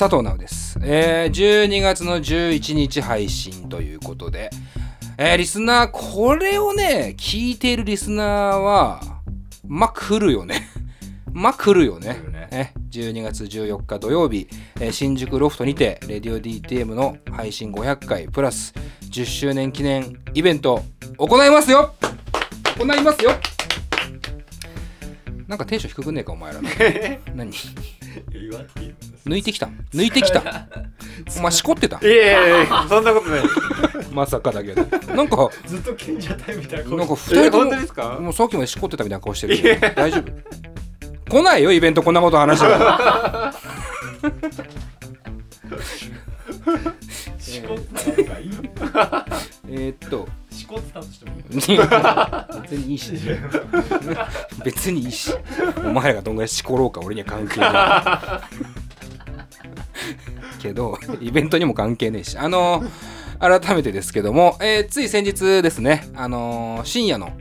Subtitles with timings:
[0.00, 0.78] 佐藤直です。
[0.82, 4.48] えー、12月の11日配信ということで、
[5.18, 9.02] えー、リスナー、これをね、聞いているリスナーは、
[9.68, 10.70] まあ、来るよね。
[11.34, 12.18] まあ、来るよね。
[12.32, 14.48] ねえ12月14日土曜日、
[14.80, 18.72] えー新宿ロフトにて、レディオ DTM の配信500回プラス
[19.02, 20.82] 10周年記念イベント、
[21.18, 21.94] 行いますよ
[22.78, 23.32] 行いますよ
[25.46, 26.70] なんかテンション低くねえか、お前らの。
[27.36, 27.52] 何？
[28.32, 29.68] 言わっていい抜いてきた。
[29.94, 30.42] 抜いてきた。
[31.38, 31.98] お前しこってた？
[32.02, 33.40] いやいやいやそんなことない。
[34.12, 34.82] まさかだけど。
[35.14, 38.16] なんかずっと賢者タイみたいななんかえ二人ともですか？
[38.20, 39.56] もうさっきまでしこってたみたいな顔してる。
[39.58, 41.30] けど大丈夫？
[41.30, 43.54] 来ないよイベントこんなこと話したら
[47.38, 48.50] しこった方がいい。
[49.68, 50.26] えーっと。
[50.50, 51.68] しこってたとしても別
[52.76, 53.12] にいいし。
[54.64, 55.32] 別にいいし。
[55.84, 57.70] お前らがどんぐらいしころうか俺には関係ない
[60.60, 62.38] けど イベントにも関係ねえし。
[62.38, 62.84] あの
[63.40, 67.32] 改めてですけども、えーつい先日ですねあの深夜の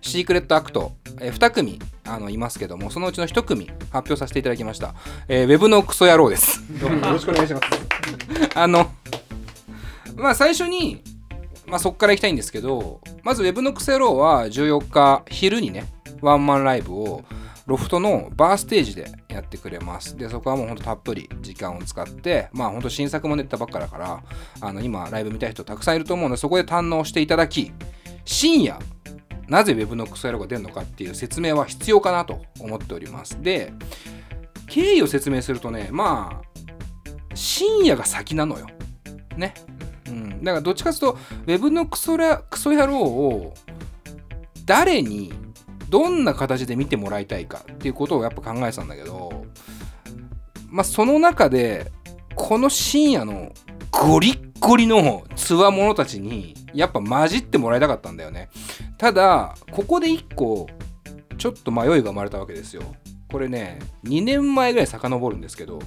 [0.00, 4.94] シークレットアクト、え2組あのいますけどもそのうちの1組発表させていただきました、
[5.28, 6.62] えーウェブのクソ野郎です。
[6.80, 7.66] どうもよろしくお願いします。
[8.56, 8.90] あの
[10.16, 11.02] まあ最初に
[11.66, 15.86] まあ、そこから行きたいんですけどまず Web のクセローは14日昼にね
[16.20, 17.24] ワンマンライブを
[17.66, 20.16] ロフトのバーステージでやってくれます。
[20.16, 24.22] でそこはもうほんとたっぷり時間を使ってまあほんと新作も出たばっかだから
[24.60, 27.72] あの今ライブ見たい人たくさんいると思うのでそこで堪能していただき
[28.24, 28.78] 深夜
[29.48, 33.42] なぜ Web のクソ野郎が出るのかっていう説明は必要かなと思っております。
[33.42, 33.72] で
[34.66, 38.66] 経緯を説明するとねまあ深夜が先なのよ。
[39.36, 39.54] ね。
[40.06, 42.16] うん、だからどっちかというとウェブのクソ
[42.50, 43.54] クソ野郎を
[44.64, 45.32] 誰に
[45.88, 49.44] どんな形で見てもらいたいかっていうことをやっぱ考えてたんだけど
[50.68, 51.92] まあその中で
[52.34, 53.52] この深夜の
[53.90, 58.48] ゴリッゴリのつわものたちにやっぱ混じってもらいたかったんだよね。
[58.96, 60.66] ただここで一個
[61.36, 62.82] ちょっと迷いが生まれたわけですよ。
[63.30, 65.80] これね2年前ぐらい遡るんですけど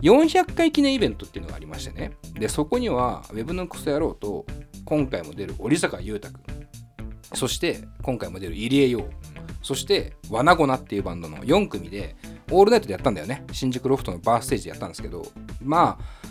[0.00, 2.12] 400回記念イベントっていうのがありましてね。
[2.34, 4.46] でそこには Web のクソ野郎と
[4.84, 6.42] 今回も出る織坂優太くん。
[7.34, 9.04] そして今回も出る入江陽。
[9.62, 12.16] そしてワナゴナっていうバンドの4組で
[12.50, 13.44] オールナイトでやったんだよね。
[13.52, 15.24] 新宿ロフトのバーステージでやったんですけど
[15.62, 16.22] まあ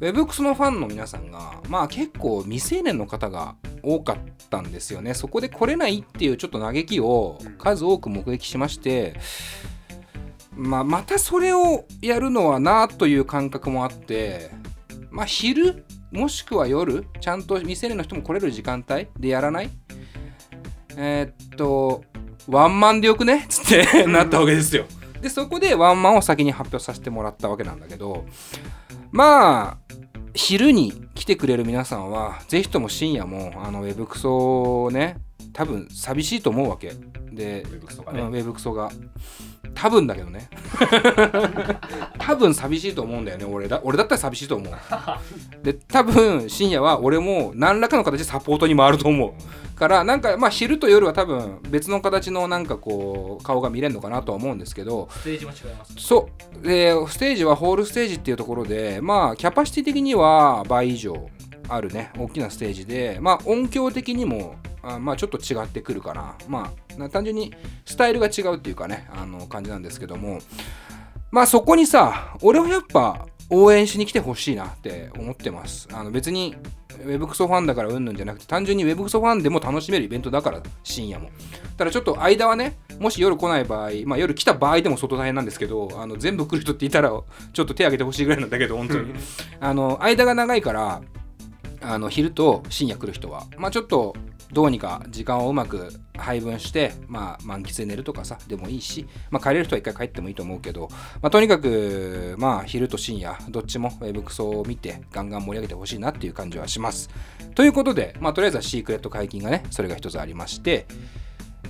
[0.00, 4.16] WebX のファンの皆さんがまあ結構未成年の方が多かっ
[4.48, 5.12] たんですよね。
[5.12, 9.18] そこで来れないっていうちょっと嘆きを数多く目撃しまして、
[10.54, 14.50] まあ、またそれをやるのはなという感覚もあって、
[15.10, 19.70] まあ、昼もしくは夜ちゃんと未成年の人も来れる時間帯でやらない？
[20.96, 22.04] えーっと
[22.48, 23.46] ワンマンでよくね？
[23.50, 24.84] つってなったわけですよ。
[25.20, 28.24] でそこでワンマンを先に発表させてもらったわけなんだけど
[29.10, 29.94] まあ
[30.34, 35.16] 昼に来てくれる皆さんはぜひとも深夜もあのウェブクソをね
[35.52, 36.92] 多分寂しいと思うわけ。
[37.32, 38.20] でウェブクソがね。
[38.20, 38.90] うんウェブクソが
[39.74, 40.48] 多分だけどね。
[42.18, 43.80] 多分寂しいと思うんだよね俺だ。
[43.84, 44.72] 俺だったら寂しいと思う。
[45.62, 49.32] で多分深夜は俺も何らかの形でサポートに回ると思う。
[49.78, 55.08] からなんかまあ昼と夜は多分別の形のなんかこう顔が見れるのかなとは思うんですけど。
[55.10, 56.28] ステージも違いますそ
[56.62, 56.66] う。
[56.66, 61.28] でステージはホールステージっていうところでまあキャパシティ的には倍以上
[61.68, 62.10] あるね。
[62.18, 66.34] 大きなステージでまあ音響的にもあまあちょっと違ってくるかな。
[66.48, 67.54] まあな単純に
[67.84, 70.40] スタイルが違うっていうかねあの感じなんですけども。
[71.30, 75.88] まあそこにさ俺はやっぱ応援しに来てほしいなって思ってます。
[75.92, 76.56] あの別に
[77.04, 81.30] ウェブクソファンだからうんぬんじゃなくて単純にウェブクソファンでも楽しめるイベントだから深夜も。
[81.76, 89.14] ただちょっと間はねもし夜来ない場合まあ夜来た場合でも相当大変なんですけどあの全部来る人っていたらちょっと手挙げてほしいぐらいなんだけど本当に。
[89.60, 91.02] あの間が長いから
[91.80, 93.44] あの昼と深夜来る人は。
[93.56, 94.16] まあちょっと
[94.52, 100.88] どうにか時間をうまく配分して、まあ、満喫で寝るとかさでもいいし、まあ、帰れる人は一回帰ってもいいと思うけど、
[101.20, 107.10] まあ、とにかく、まあ、昼と深夜どっちもウェブクソを見てガンガン盛り上げてほしいなっていう感じはします。
[107.54, 110.86] ということで、まあ、とりあえずはシークレット解禁がねそれが一つありまして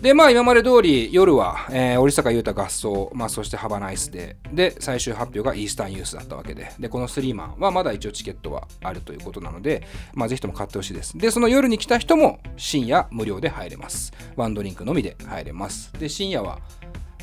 [0.01, 9.83] でまあ今まで通り夜は、えー、織坂優太合奏、まあ、そしてハバナイスでで最終発表がイースタンユースだったわけででこのスリーマンはまだ一応チケットはあるということなので、
[10.15, 11.19] まあ、ぜひとも買ってほしいです。
[11.19, 14.13] でその夜に来た人も深夜無料で入れます。
[14.37, 15.93] ワンドリンクのみで入れます。
[15.95, 16.61] で深夜は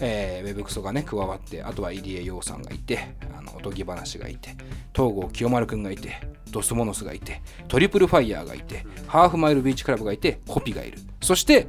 [0.02, 4.50] えーウェブクソがね加わってあとは入江陽さんがいてあのおとぎ話がいて
[4.94, 6.20] 東郷清丸くんがいて
[6.52, 11.00] Dos Monos がいてトリプルファイヤーがいて Half Mile Beach Club がいてホピがいる。
[11.22, 11.68] そして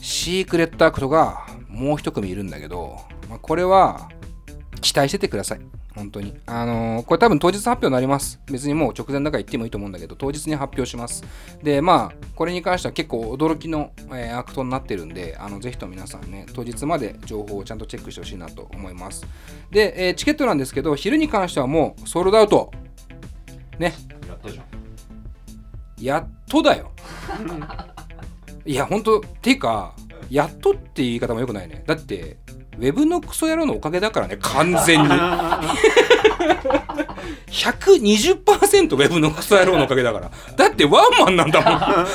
[0.00, 4.08] シークレットアクトがもう一組いるんだけど、まあ、これは
[4.80, 5.60] 期待しててください。
[5.94, 6.36] 本当に。
[6.44, 8.38] あのーこれ多分当日発表になります。
[8.50, 11.24] 別にもう直前だから言ってもいいと思うんだけど当日に発表します。
[11.62, 19.26] でまあこれに関しては結構驚きの、えーアクトになってるんであのぜひとも皆さんね当日まで情報をちゃんとチェックしてほしいなと思います。
[19.70, 22.70] で、えーチケットなんですけど昼に関してはもうソールドアウト。
[23.78, 23.94] ね。
[24.28, 24.64] やったじゃん。
[26.04, 26.90] やっとだよ
[28.66, 29.94] いやほんとていうか
[30.30, 31.84] やっとって言い方もよくないね。
[31.86, 32.36] だって
[32.78, 35.08] ウェブのクソ野郎のおかげだからね完全に。
[37.48, 40.30] 120%ウェブのクソ野郎のおかげだから。
[40.56, 42.06] だってワンマンなんだもん。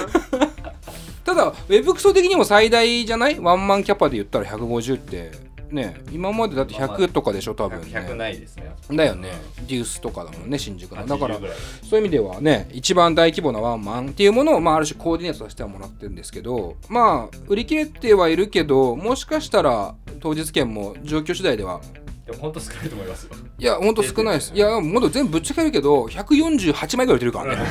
[1.24, 3.40] ただウェブクソ的にも最大じゃない？
[3.40, 5.51] ワンマンキャパで言ったら150って。
[5.72, 8.72] ね今までだって100とかでしょ多分100ねないですね。
[8.92, 9.30] だよね。
[9.68, 11.06] デュースとかだもんね新宿の。
[11.06, 11.56] だから80ぐらい。
[11.84, 21.82] そういう意味ではね一番大規模なワンマンっていうものを、まあ、ある種コーディネートさせてはもらってるんですけどまあ売り切れてはいるけどもしかしたら当日券も状況次第では
[22.32, 23.36] でも本当少ないと思いますよ。
[23.58, 24.54] いやほんと少ないです。
[24.54, 27.64] いやもっと全部ぶっちゃけるけど148枚ぐらい売れてるからね。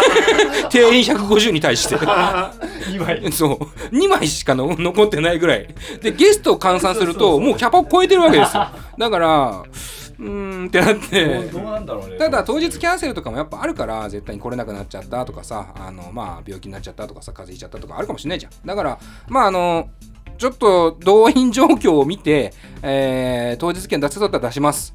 [0.70, 1.96] 定員150に対して。
[1.96, 3.32] 2枚。
[3.32, 3.58] そ
[3.92, 3.94] う。
[3.94, 5.74] 2枚しかの残ってないぐらい。
[6.02, 8.68] でゲストを換算するともうキャパを超えてるわけですよ。
[8.98, 9.62] だから
[10.18, 11.48] うーんってなって。
[11.50, 12.18] どうなんだろうね。
[12.18, 18.52] ただ当日キャンセルとかもやっぱあるから絶対に来れなくなっちゃったとかさあのまあ病気になっちゃったとかさ風邪ひいちゃったとかあるかもしれないじゃん。
[18.66, 18.98] だから
[19.28, 19.88] まああの
[20.40, 24.94] ちょっと動員状況を見て、えー当日券出せだったら出します。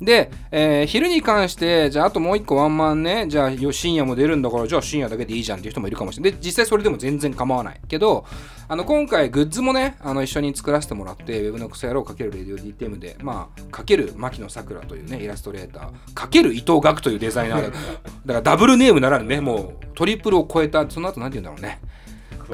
[0.00, 6.32] で、えー昼に関してじゃああともう一個ワンマンねじゃあ深夜も出るんだからじゃあ深夜だけでいいじゃんっていう人もいるかもしれない。
[6.32, 8.24] で実際それでも全然構わないけど
[8.68, 17.80] あの今回グッズもねあの一緒に作らせてもらってウェブのクソ野郎かけるレディオ DTM でまあかける牧野さくらというねイラストレーターかける伊藤岳というデザイナーだだか
[18.26, 21.80] らダブルネームならぬねもうトリプルを超えたその後なんて言うんだろうね。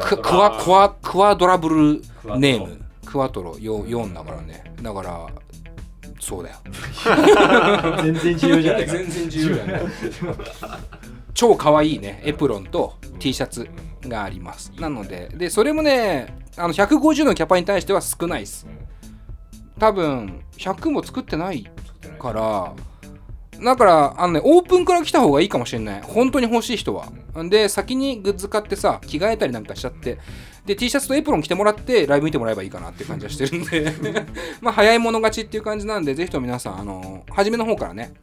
[0.01, 2.03] ククワクワクワドラブル
[2.39, 2.83] ネーム。
[3.05, 4.73] クワトロ 4, 4だからね。
[4.81, 5.27] だから
[6.21, 6.57] そうだよ。
[8.03, 8.93] 全然重要じゃないか。
[8.93, 9.83] 全然重要だね
[11.35, 12.23] 超可愛いね。
[12.25, 13.69] エプロンと T シャツ
[14.07, 14.73] があります。
[14.79, 18.67] なのででそれもねあの150のキャパに対しては少ないです。
[19.79, 21.69] 多分100も作ってない
[22.19, 22.73] から
[23.61, 26.03] だからあのねオープンから来た方がいいかもしれない。
[26.03, 27.07] 本当に欲しい人は。
[27.49, 30.19] で先にグッズ買ってさ着替えたりなんかしちゃって。
[30.67, 33.93] で T シャツとエプロン着てもらってライブ見てもらえばいいかなっていう感じはしてるんで。
[34.63, 38.15] まあ早い者勝ちっていう感じなんでぜひとも皆さんあの初めの方からね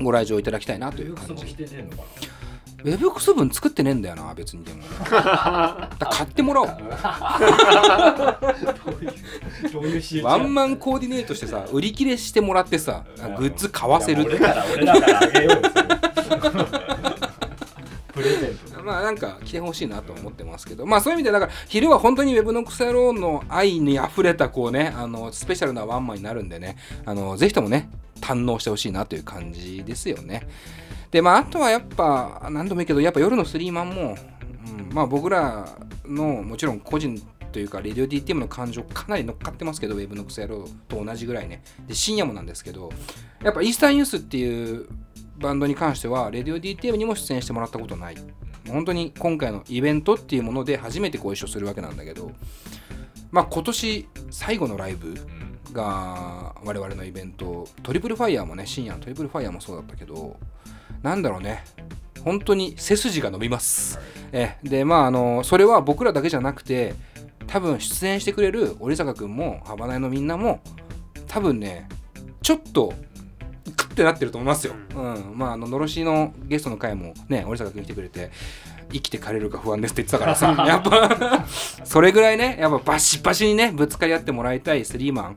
[0.00, 1.44] ご来場いただきたいなという感じ
[2.86, 4.80] ウェブクソ分作ってねえんだよな別にでも。
[5.10, 6.68] 買ってもらおう。
[10.22, 13.02] ワンマンコーディネートしてさ売り切れしてもらってさ
[13.38, 15.62] グッズ買わせるいや俺から俺だからあげようよ
[16.28, 16.40] それ。
[18.14, 18.82] プレゼント。
[18.84, 20.86] まあなんか来てほしいなと思ってますけど。
[20.86, 27.90] まあそういう意味でだから昼は本当にウェブのクソ野郎の愛にあふれたこうねあのスペシャルなワンマンになるんでねあのぜひともね
[28.20, 30.46] 堪能してほしいなという感じですよね
[31.16, 34.18] でまああとはやっぱ何度も言うけどやっぱ夜のスリーマンも、
[34.68, 35.66] うん、まあ僕ら
[36.04, 37.18] のもちろん個人
[37.52, 41.62] というか、レディオ DTM の感情かなり乗っかってますけど、ウェブのクソ野郎と同じぐらいね。
[41.86, 42.90] で、深夜もなんですけど、
[43.42, 44.86] やっぱイースタンユースっていう
[45.38, 48.16] バンドに関しては、レディオ DTM にも出演してもらったことない。
[48.68, 52.30] 本当に今回のイベントっていうもので初めてご一緒するわけなんだけど、
[53.30, 55.14] まあ今年最後のライブ
[55.72, 60.36] が我々のイベント、トリプルファイヤーもね、深夜のトリプルファイヤーもそうだったけど、
[61.02, 61.64] なんだろうね、
[62.24, 63.98] 本当に背筋が伸びます。
[64.32, 66.94] えで、まああの、それは僕らだけじゃなくて、
[67.46, 70.60] 多分出演してくれる折坂君も、ハバナイのみんなも、
[71.28, 71.88] 多分ね、
[72.42, 72.92] ちょっと、
[73.76, 74.74] クッてなってると思いますよ。
[74.94, 75.32] うん。
[75.34, 78.30] まあ、あの、のろしのゲストの回もね、折坂君来てくれて、
[78.92, 81.44] 生きて帰れるか不安ですって言ってたからさ、 やっぱ、
[81.84, 85.36] それぐらいね、やっぱバシバシにね、ぶつかり合ってもらいたいスリーマン。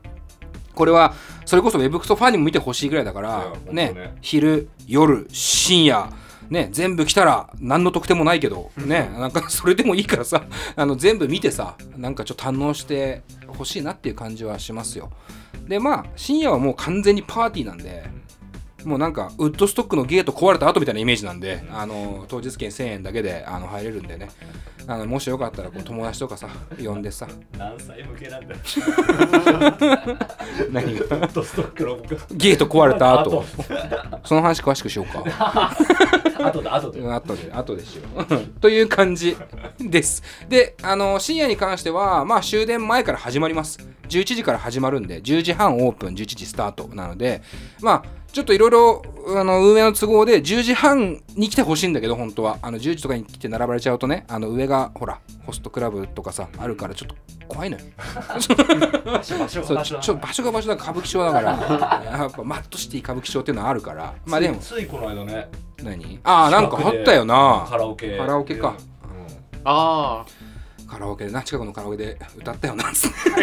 [0.80, 1.12] これは、
[1.44, 6.10] それこそ Web クソファンにも見てほしいぐらいだからねね昼、夜、深夜、
[6.48, 10.46] ね、全部来たら何の得点もないけど、ね、なんかそれでもいいからさ、
[10.76, 15.10] あの全部見てさ、なんかちょっと堪能してほしいなっていう感じはしますよ。
[15.68, 18.08] で、まあ、深夜はもう完全にパーティーなんで、
[18.84, 24.30] もうなんかウッドストックのゲート壊れた後みたいなイメージなんで、あの当日券1000円だけであの入れるんでね。
[24.86, 26.48] あのもしよかったらこう友達とかさ
[26.82, 27.28] 呼んでさ。
[27.56, 28.60] 何歳向けなんだよ。
[30.72, 31.06] 何が？
[31.06, 32.16] ホットストックの僕。
[32.34, 33.44] ゲート壊れた後。
[34.24, 35.22] その話詳しくしようか。
[36.44, 36.98] 後で後で。
[36.98, 38.24] うん後で後でしよう。
[38.60, 39.36] という感じ
[39.78, 40.24] です。
[40.48, 43.78] であの深夜に関してはまあ終電前から始まります。
[44.08, 47.42] 11時から始まるんで10時半オープン11時スタートなので
[47.80, 49.02] まあちょっといろいろ
[49.36, 52.58] あの運営の都合で10時半に来てほしいんだけど本当は。
[52.62, 57.16] あの10時とかに来て並ばれちゃうとねあの上がほらホストクラブとかさあるからちょっと
[57.48, 57.84] 怖いのよ。
[59.04, 62.18] 場所場所そう場所ちょちょ場所が場所だから歌舞伎町だから。
[62.18, 64.14] やっぱマットシティ歌舞伎町っていうのはあるから。
[64.24, 64.58] まあでも。
[64.58, 65.48] ついついこの間ね。
[65.82, 66.20] 何？
[66.22, 67.66] ああなんかあったよな。
[67.68, 68.16] カラオケ。
[68.16, 68.54] カラオケ。
[68.56, 68.76] か。
[69.64, 70.24] あ
[70.90, 72.84] カラオケでな近くのカラオケで歌ったよな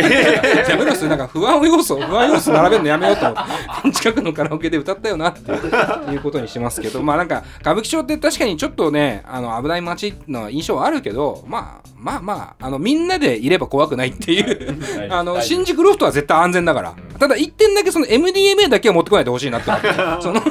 [0.67, 3.35] やめろそれなんか不安要素不安要素並べるのやめようと思っ
[3.83, 3.91] て。
[3.97, 14.77] 近くのカラオケで歌ったよなっていうことにしますけどまあなんか歌舞伎町って確かにちょっとねあの危ない街の印象はあるけどまあまあまああのみんなでいれば怖くないっていう
[15.09, 19.87] あの新宿ロフトは絶対安全だから、ただ一点だけその MDMA だけは持ってこないでほしいなって思って。
[20.21, 20.41] その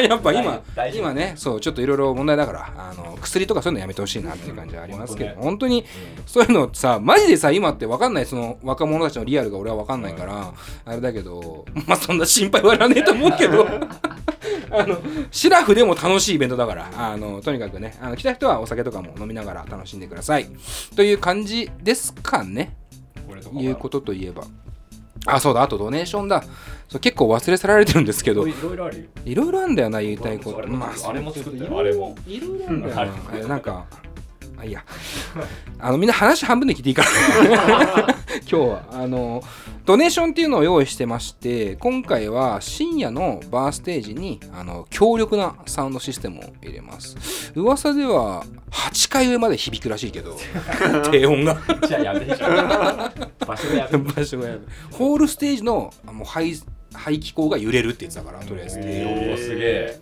[0.00, 0.60] やっぱ今
[0.92, 5.42] 今ねそうちょっといろいろ問題だからあの薬とかそういうのやめてほしいなっていう感じはありますけど、うん。
[5.42, 5.84] 本当に
[6.26, 8.26] そういうのさマジでさ今って分かんない。
[8.26, 10.52] その若者たちのリアルが俺は分かんないから、
[10.84, 13.66] あれだけどまあそんな心配はいらねえと思うけど。
[14.70, 14.98] あの
[15.30, 16.90] シラフでも楽しいイベントだから。
[16.96, 17.96] あのとにかくね。
[18.00, 20.48] あの来た人はお酒とかも飲みながら楽しんでください。
[20.96, 22.76] という感じですかね。
[23.52, 24.44] いうことといえば。
[25.26, 25.62] あそうだ。
[25.62, 26.42] あとドネーションだ。
[26.88, 28.46] そう結構忘れ去られてるんですけど。
[28.46, 29.04] いろいろあるよ。
[29.24, 30.58] いろいろあんだよな言いたいこと。
[30.58, 32.16] あれもまあれも作ったよそうあれも。
[32.26, 33.86] いろいろあんだよあなえなんか
[34.58, 34.84] あいいや。
[35.78, 37.08] あのみんな話半分で聞いていいから。
[38.40, 39.42] 今日はあの
[39.84, 47.52] ドネーションっていうのを用意してまして今回は深夜のバーステージにあの強力なサウンドシステムを入れます。
[47.54, 50.36] 噂では8階上まで響くらしいけど
[51.10, 51.56] 低音が。
[51.86, 52.56] じゃあやめてじゃん
[53.46, 54.66] 場所がやめて場所がやる。
[54.90, 56.54] ホールステージのあもう排
[56.92, 58.80] 排気口が揺れるって言ってたからとりあえず。
[58.80, 60.00] 低音すげえ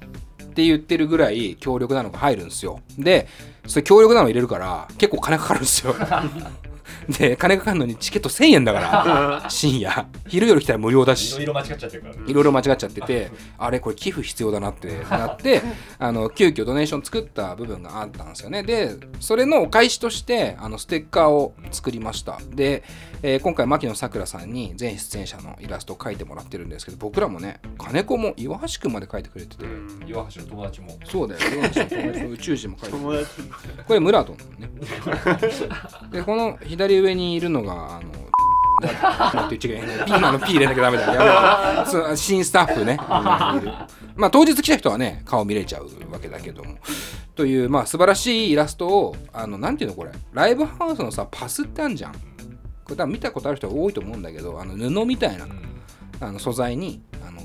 [0.53, 2.81] って言ってるぐらい強力なのが入るんですよ。
[2.99, 3.27] で
[3.67, 5.95] それ強力なの入れるから結構金かかるんですよ。
[7.09, 8.81] で金かかるのにチケット1000円だか
[9.43, 10.07] ら 深夜。
[10.29, 15.63] 昼夜来たら無料だいろしいろ間違っちゃってるからいろいろ間違っちゃっててあれこれ寄付必要だなってなって
[15.99, 18.63] あの急遽ドネーション作った部分があったんですよね。
[18.63, 22.39] でそれのお返しとしてあのステッカーを作りました。
[22.55, 22.83] で、
[23.25, 29.65] えー今回牧野さくらさんに全出演者のイラストを描いてもらってるんですけど僕らもね金子も岩橋くんまで描いてくれてて、
[30.07, 30.99] 岩橋の友達も。
[31.05, 33.31] そうだよ岩橋の友達の宇宙人も描いてる友達
[33.87, 34.71] これムラートンね。
[36.11, 38.11] でこの左上にいるのがあの
[38.83, 40.07] だって言っちゃいけない。
[40.07, 41.15] ピーマンの P 入れなきゃダメだ。
[41.15, 42.97] やめ新スタッフね。
[42.97, 46.77] まあ当日来た人はね顔見れちゃうわけだけども。
[47.37, 50.11] というまあ素晴らしいイラストをあのなんていうのこれ。
[50.33, 52.15] ライブハウスのさパスってあんじゃん
[52.97, 55.47] 多分見たことある人多いと思うんだけどあの布みたいな
[56.21, 57.41] あの素材にあの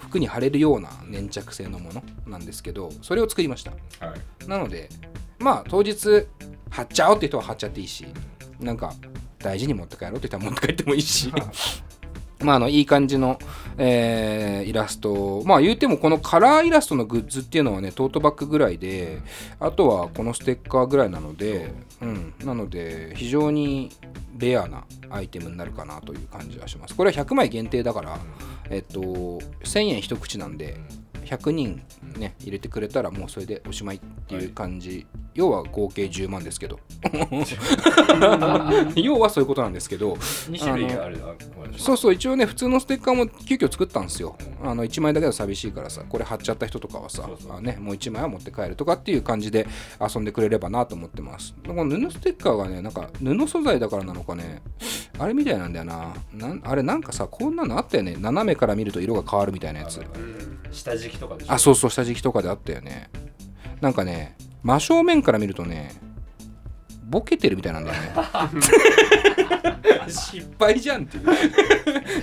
[0.00, 3.72] 服に貼れるような粘着性のものなんですけどそれを作りました。
[4.06, 4.48] はい。
[4.48, 4.88] なので
[5.38, 6.26] まあ当日
[6.70, 8.06] 貼っちゃおうって人は貼っちゃっていいし
[8.60, 8.94] なんか
[9.38, 11.32] 大事に持って帰ろうって人は持って帰ってもいいし
[12.44, 13.38] まああのいい感じの、
[13.78, 19.20] えーイラストまあ言うてもこのカラーイラストのグッズっていうのはねトートバッグぐらいで
[19.60, 23.90] あとはこのステッカーぐらいなのでうんなので非常に
[24.38, 26.94] レアなアイテムになるかなという感じはします。
[26.94, 28.18] これは100枚限定だから
[28.70, 30.80] えっと1000円一口なんで
[31.24, 31.82] 100人
[32.18, 36.78] ね入れてくれたらもうそれでおしまいっていう感じ、要は合計10万ですけど。
[38.94, 40.14] 要はそういうことなんですけど。
[40.14, 41.18] 2種類ある
[41.76, 44.36] そうそう一応ね普通のステッカーも急遽作ったんですよ。
[44.62, 49.66] あの1枚だけだと寂しいからさこれ貼っちゃった人とかはさあね、もう1枚は持って帰るとかっていう感じで
[50.00, 51.54] 遊んでくれればなと思ってます。
[51.66, 54.62] この布ステッカーがねなんか布素材だからなのかね
[55.18, 56.14] あれみたいなんだよな。
[56.32, 58.16] なんあれなんかさこんなのあったよね。
[58.18, 60.00] 斜めから見ると色が変わるみたいなやつ。
[60.70, 61.52] 下敷きとかでしょ？
[61.52, 63.10] あそうそう下敷きとかであったよね。
[63.80, 65.92] なんかね真正面から見るとね
[67.06, 68.10] ボケてるみたいなんだよね。
[70.08, 71.20] 失敗じゃんってい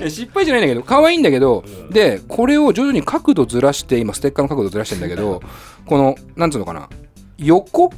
[0.06, 0.10] う。
[0.10, 1.90] 失敗じゃないんだけど可愛いんだけど、うん。
[1.90, 5.42] でこれを徐々に角度ずらして今ステッカーの角度ずらしてんだけど
[5.86, 6.90] このなんつうのかな
[7.38, 7.92] 横？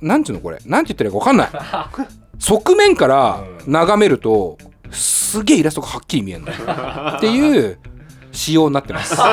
[0.00, 0.58] なんつうのこれ？
[0.66, 1.50] なんて言ったらいいか分かんない。
[2.38, 4.58] 側面から眺めると
[4.90, 6.52] すげえイラストがはっきり見えるの
[7.16, 7.78] っていう
[8.34, 9.16] 仕様になってます。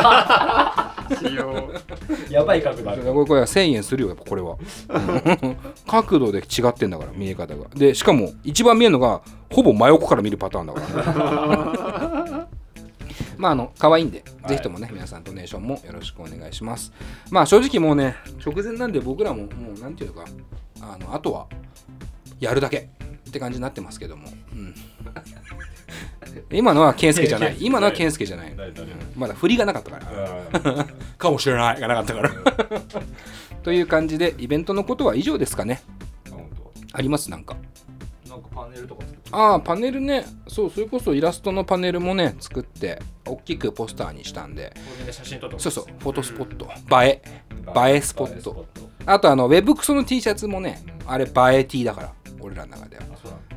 [2.30, 4.56] やばい角度これこれは1000円するよやっぱこれは。
[4.56, 4.58] う
[5.48, 7.68] ん角度で違ってんだから見え方が。
[7.76, 12.48] でしかも一番見えるのがほぼ真横から見るパターンだから、
[13.38, 14.50] まああの可愛いんで、はい。
[14.52, 16.94] ぜひともね皆さんドネーションもよろしくお願いします。
[17.30, 18.16] まあ正直もうね
[18.46, 20.26] 直前なんで僕らももうなんていうのか
[20.82, 21.48] あのあとは
[22.40, 22.90] やるだけ
[23.28, 24.74] って感じになってますけども、うん、
[26.52, 27.58] 今のは健介じゃない。
[27.60, 28.56] 今のは健介じゃない、
[29.16, 30.72] まだ振りがなかったから。
[30.74, 30.86] うん
[31.18, 31.80] かもしれない。
[31.80, 32.32] がなかったから。
[33.64, 35.82] という感じでイベントのことは以上ですかね。
[36.30, 36.50] 本
[36.94, 37.30] あります？
[37.30, 37.56] なんか。
[38.26, 40.26] 当なんかパネルとかああパネルね。
[40.48, 44.74] そうそれこそイラストのパネルもね作ってお大きくポスターにしたんで。
[44.76, 45.86] 個人で写真撮ってそうそう。
[46.00, 46.68] フォトスポット。
[47.04, 47.22] 映え。
[47.92, 48.02] 映え。
[48.02, 48.34] スポット。
[48.34, 48.90] 映えスポット。
[49.06, 51.30] あとあのウェブクソの T シャツもねあれ映
[51.60, 53.04] え T だから俺らの中では。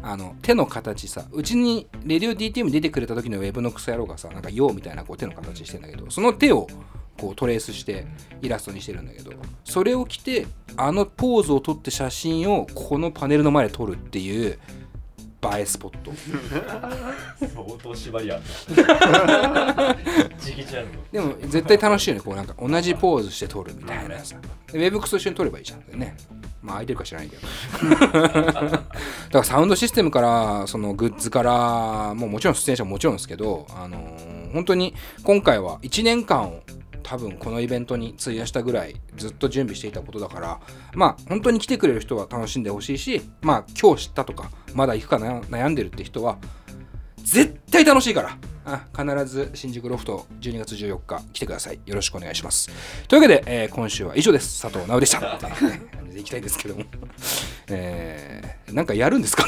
[0.02, 6.66] あの手の形さうちにレディオ DTM 出てくれた時のウェブのクソ野郎がさなんか「よう」みたいなこう手の形してんだけどその手を
[7.18, 8.06] こうトレースして
[8.42, 9.32] イラストにしてるんだけど
[9.64, 14.58] それを着てあのポーズを撮って写真をこのパネルの前で撮るっていう
[15.56, 16.12] 映えスポット。
[17.40, 18.42] 相当縛りある
[20.38, 20.90] 時期ちゃうの。
[21.12, 22.22] でも絶対楽しいよね。
[22.22, 24.36] こうなんか同じポーズして撮るみたいなさ。
[24.72, 25.98] でウェブクソ一緒に撮ればいいじゃん。
[25.98, 26.16] ね
[26.62, 27.42] まあ空いてるか知らないけど。
[28.00, 28.88] だか
[29.30, 36.60] らサウンドシステムからそのグッズからもうもちろん出演者ももちろんですけどあのー本当に今回は1年間を
[37.04, 40.60] 多分このイベントに費やしたぐらいずっと準備していたことだから
[40.94, 46.38] まあ本当に来てくれる人は楽しんでほしいしまあ今日知ったとかまだ行くか悩悩んでるって人は
[47.18, 51.80] 絶対楽しいからあ必ず新宿ロフト12月14日来てください。
[51.84, 52.70] よろしくお願いします。
[53.08, 54.62] というわけで、えー今週は以上です。
[54.62, 55.38] 佐藤直でした。
[56.10, 56.84] でいきたいですけども。
[57.68, 59.46] えー、なんかやるんですか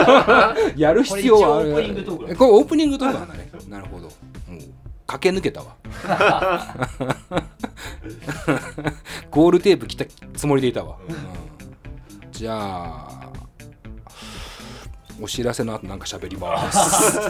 [0.76, 1.72] やる必要はある。
[1.74, 2.32] これオープニングトークだ。
[2.32, 3.50] えこれオープニングトークなんだね。
[3.68, 4.08] なるほど
[5.06, 5.76] 駆け抜けたわ。
[9.30, 11.16] ゴールテープ切ったつもりでいたわ、うん。
[12.32, 13.30] じゃあ
[15.20, 17.20] お知らせの後なんか喋ります。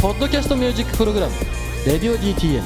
[0.00, 1.32] ポッドキャストミュージックプログラム
[1.86, 2.62] 「レディオ DTM」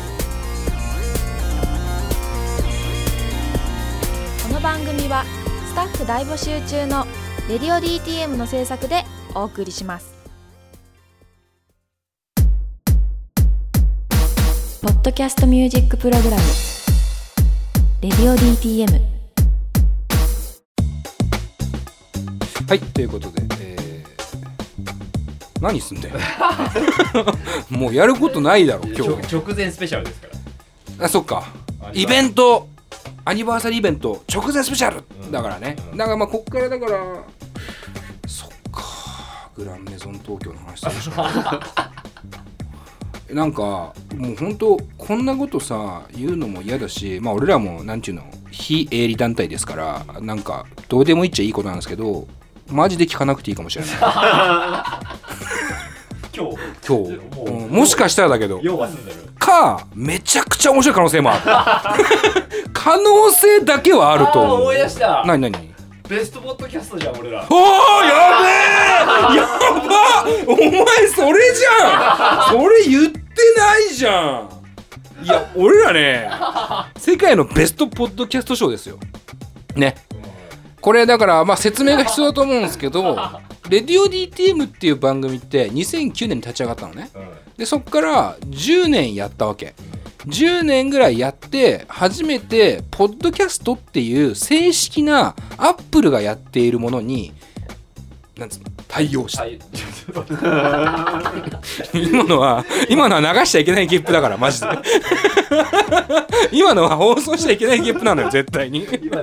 [4.48, 5.24] この番組は
[5.68, 7.06] スタッフ大募集中の
[7.46, 10.14] 「レディオ DTM」の制作でお送りします。
[14.80, 16.42] ポッドキャストミュージックプログラム
[18.00, 18.88] 「レディオ DTM」
[22.66, 23.78] はいということで、えー
[25.60, 26.14] 何すんだよ。
[27.68, 29.34] もうやることないだろ今日。
[29.34, 30.28] 直前スペシャルですか
[30.98, 31.04] ら。
[31.04, 31.44] あそっか。
[31.92, 32.68] イベント
[33.28, 35.30] アニバーサリーイベント直前スペシャル、うん。
[35.30, 35.98] だからね、うん。
[35.98, 36.98] だからまあこっからだから
[38.26, 39.50] そっか。
[39.54, 40.92] グランメゾン東京の話する。
[40.94, 41.12] でしょ
[43.34, 43.62] なんか
[44.16, 52.26] もう本当こんなことさ言うのも嫌だしまあ俺らもなんていうの非営利団体ですからなんかどうでもいいっちゃいいことなんですけど
[52.68, 53.94] マジで聞かなくていいかもしれない
[56.36, 56.56] 今日。
[56.86, 57.48] 今日、もう。
[57.50, 58.60] うんもしかしたらだけど。
[58.62, 59.16] 用は済んでる。
[59.38, 62.04] かめちゃくちゃ面白い可能性もある。
[62.72, 65.22] 可能性だけはあるとあー思い出した。
[65.26, 65.74] 何何？
[66.08, 67.44] ベストポッドキャストじゃん俺ら。
[67.48, 69.36] おーやべえ！
[69.36, 72.52] やばお前それじゃん！
[72.58, 73.18] それ言って
[73.58, 74.20] ないじゃ
[75.20, 75.24] ん！
[75.24, 76.30] いや俺らね
[76.96, 78.96] 世界のベストポッドキャスト賞ですよ。
[79.76, 79.96] ね。
[80.80, 83.18] これだからまあ説明が必要だと思うんですけど
[83.68, 87.10] 「レディオ DTM」っていう番組って2009年に立ち上がったのね。
[87.14, 87.28] うん。
[87.56, 89.74] でそっから10年やったわけ。
[90.26, 97.32] 10年ぐらいやって初めてポッドキャストっていう正式なアップルがやっているものに
[98.36, 99.44] なんつうの対応した
[101.92, 104.66] 今のは今のは流しちゃいけないゲップだからマジで。
[106.50, 108.84] 今のは放送しちゃいけないゲップなのよ絶対に。
[108.84, 109.22] 今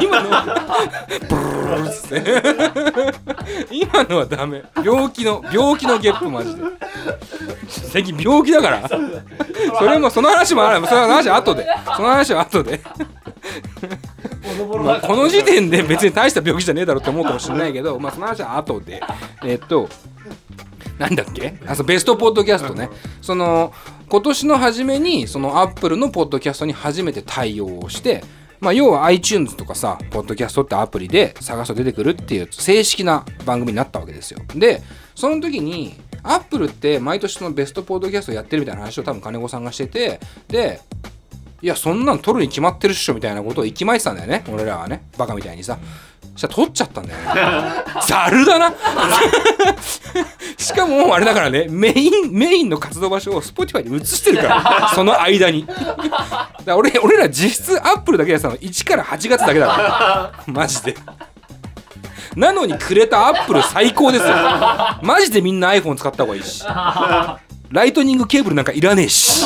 [0.00, 2.42] 今のはブルーっつって。
[3.70, 4.62] 今のはダメ。
[4.82, 6.62] 病気の病気のゲップマジで。
[7.68, 8.88] 最近病気だから。
[8.88, 10.86] それもその話もある。
[10.86, 11.66] その話は後で。
[11.96, 12.80] その話は後で、
[14.84, 19.02] まあこの時点で別に大した病気じゃねえだろって思うかもしれないけどまあその話は後で。
[19.44, 19.88] えっと
[20.98, 21.54] なんだっけ？
[21.66, 22.90] あそうベストポッドキャストね。
[23.22, 23.72] その
[24.08, 28.24] 今年の初めにそのアップルのポッドキャストに初めて対応をして
[28.58, 34.40] まあ要は iTunes とかさポッドキャストってアプリで探すと出てくるっていう正式な番組になったわけですよ。
[34.56, 34.82] で
[35.14, 40.80] その時にアップルって毎年そのベストポッドキャストやってるみたいな話を多分金子さんがしててで
[41.60, 44.44] いやそんなん撮るに決まってるっしょみたいなことを息巻いてたんだよね。
[44.48, 45.02] 俺らはね。
[45.18, 45.76] バカみたいにさ。
[46.34, 47.84] そしたら撮っちゃったんだよね。
[48.06, 48.72] ざるだな。
[50.56, 51.66] しかもあれだからね。
[51.68, 54.90] メインメインの活動場所を Spotify に移してるから。
[54.94, 55.66] その間に。
[56.64, 58.56] だ俺俺ら実質アップルだけやったの。
[58.56, 60.32] 1から8月だけだから。
[60.46, 60.94] マジで。
[62.36, 64.32] なのにくれたアップル最高ですよ。
[65.02, 66.64] マジでみんな iPhone 使った方がいいし
[67.70, 69.44] ライトニングケーブルなんかいらねえし。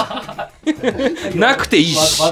[1.35, 2.23] なくていいし。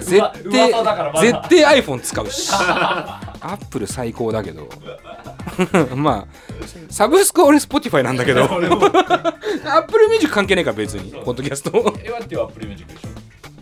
[0.00, 0.72] 絶対
[1.20, 2.50] 絶対 iPhone 使うし。
[2.52, 4.68] アップル最高だけど。
[5.96, 6.48] まあ
[6.90, 8.44] サブスクは俺 Spotify なんだけど。
[8.44, 11.10] アップルミュージック関係ないから別に。
[11.24, 12.97] ポッドキャストえわってはアップルミュージック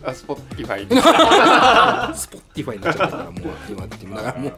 [0.09, 4.51] あスポッティファイスポッティファイになっちゃったからもう今ってだからも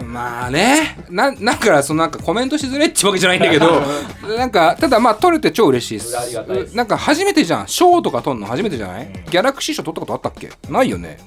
[0.00, 0.04] う。
[0.04, 0.96] まあね。
[1.08, 3.80] ななんかそのなんかコメントしづらいってわけじゃないんだけど
[4.36, 6.00] なんかただまあ取れて超嬉しいで
[6.68, 6.76] す。
[6.76, 7.68] なんか初めてじゃん。
[7.68, 9.12] 賞とか取るの初めてじゃない、うん。
[9.12, 10.50] ギャラクシー賞取ったことあったっけ？
[10.70, 11.18] ないよね。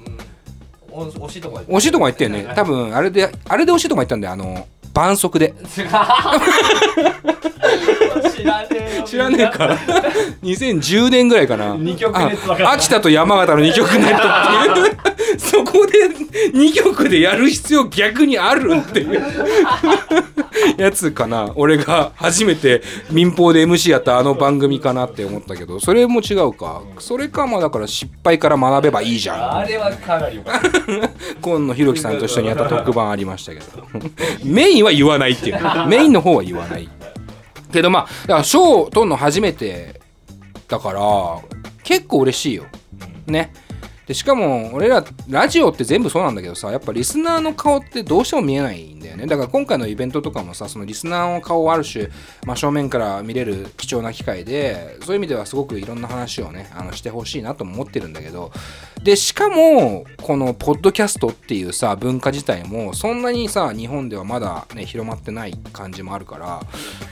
[0.91, 2.47] お惜しいとこ惜しいとこ行ったよね。
[2.55, 4.33] 多分あれであれで惜しいとこ行ったんだよ。
[4.33, 5.53] あの伴足で。
[9.05, 9.77] 知らねえか
[10.41, 11.75] 2010年ぐらいかな。
[11.77, 14.95] 二曲秋田と山形の2曲ネットっていう。
[15.37, 16.09] そこで
[16.53, 19.21] 2曲でやる必要逆にあるんっていう。
[20.77, 21.51] やつかな。
[21.55, 22.81] 俺が初めて
[23.11, 25.79] 民放で MC やったあの番組かなって思ったけど。
[25.79, 26.81] それも違うか。
[26.99, 29.57] それかまあだから失敗から学べばいいじゃん。
[29.57, 30.69] あれはかなりよかった。
[31.41, 33.65] 今野ひろきさんと一緒にやった特番ありましたけど。
[34.43, 35.59] メインは言わないっていう。
[35.87, 36.89] メインの方は言わない。
[37.73, 39.99] けどまあ賞を取るの初めて
[40.69, 41.01] だから
[41.83, 42.65] 結構嬉しいよ。
[43.27, 43.51] ね
[44.07, 49.25] でしかも俺らラジオって全部そうなんだけどさやっぱリスナーの顔ってどうしても見えないんだよね。
[49.25, 52.09] だから今回のイベントとかもさそのリスナーの顔をある種
[52.45, 58.51] 真正面から見れる貴重な機会でそういう意味ではすごくいろんな話をねあのしてほしいなとも思ってるんだけど。
[59.03, 66.61] でしかもこのポッドキャストっていうさ文化自体もそんなにさ日本ではまだね広まってない感じもあるから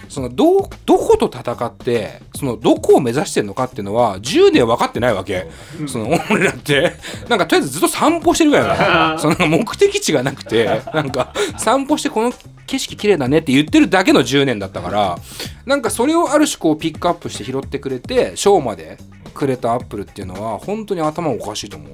[0.09, 5.45] そのどどこと戦ってそのどこを目指してるのかっていうのは10年分かってないわけ。
[5.87, 6.82] その俺らって
[7.29, 12.33] なんかとりあえずずっと散歩してるぐらいなの その目的地がなくてなんか散歩してこの
[12.65, 15.17] 景色綺麗だねって言ってるだけの10年だったから
[15.65, 18.97] なんかそれをある種こうピックアップして拾ってくれてショーまで
[19.33, 21.91] くれたアップルっていうのは本当に頭おかしいと思う。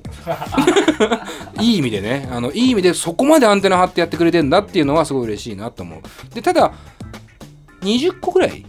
[1.61, 6.35] いい意味でねあのいい意味でそこまでアンテナ張ってやってくれてんだっていうのはすごい嬉しいなと思う。
[6.35, 6.73] でただ
[7.81, 8.65] 20個ぐらい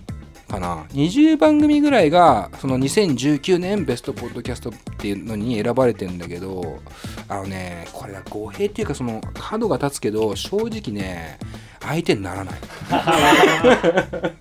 [0.50, 0.84] かな。
[0.90, 6.80] 20番組ぐらいがその2019年ベストポッドキャストっていうのに選ばれてんだけど
[7.28, 11.38] あのねこれは語弊っていうかその角が立つけど正直ね
[11.80, 12.54] 相手にならない。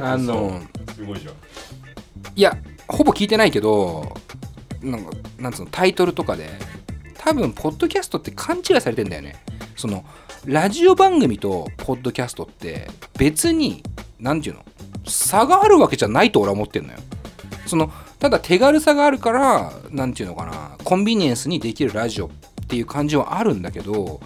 [0.00, 0.60] あの
[0.94, 1.34] すごいじゃん。
[2.36, 2.56] いや
[2.86, 4.14] ほぼ聞いてないけど
[4.82, 6.48] なんかなんつうのタイトルとかで
[7.16, 9.36] 多分ポッドキャストって勘違いされてんだよね。
[9.76, 10.04] その
[10.44, 13.82] ラジオ番組とポッドキャストって別に
[14.20, 14.64] 何て言うの
[15.08, 16.98] 差があるわけじゃないと俺は思ってんのよ。
[17.66, 22.30] そのただ手軽さがあるから何て言うのかなコンビニエンスにできるラジオっ
[22.66, 24.20] ていう感じはあるんだけど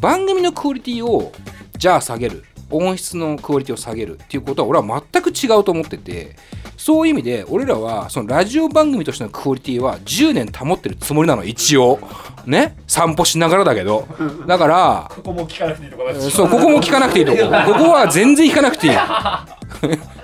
[0.00, 1.32] 番組のクオリティを
[1.78, 2.44] じゃあ下げる。
[2.70, 6.36] 音質のクオリティを下げるっていうことは俺は全く違うと思ってて
[6.76, 11.44] そういう意味で俺らはそのラジオ番組としてのクオリティは10年保ってるつもりなの。
[11.44, 11.98] 一応。
[12.46, 12.74] ね？
[12.86, 14.08] 散歩しながらだけど。
[14.46, 17.38] だからここも聞かなくていいとこだしそうここも聞かなくていいとこ。
[17.38, 18.92] ここは全然聞かなくていい。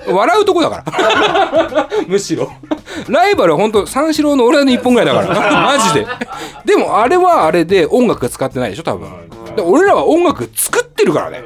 [0.09, 1.89] 笑うとこだから。
[2.09, 2.51] むしろ。
[3.09, 5.77] ライバルは本当三四郎の俺の一本ぐらいだから。
[5.77, 6.07] マジで。
[6.65, 9.09] でもあれはあれで音楽使ってないでしょ多分。
[9.57, 11.43] で俺らは音楽作ってるからね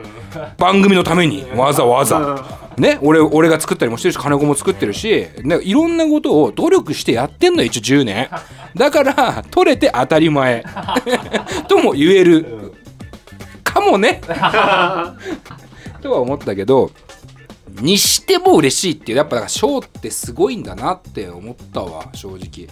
[0.59, 2.61] 番組のためにわざわざ。
[2.77, 8.31] ね俺俺が作ったりもしてるし金子も作ってるし、ね、いろんなことを努力してやってんのよ一応10年。
[8.75, 10.65] だから取れて当たり前。
[11.69, 12.73] とも言える。
[13.63, 14.21] かもね。
[16.01, 16.91] とは思ったけど
[17.81, 22.69] にしても嬉しいっていうやっぱだからショーってすごいんだなって思ったわ正直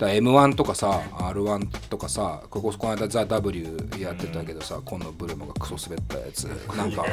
[0.00, 6.44] だ m 1とかさ r 1とかさこここの間「ザ・ w やってたけどさ、今野ブルマがクソ滑ったやつ。
[6.74, 7.04] なんか。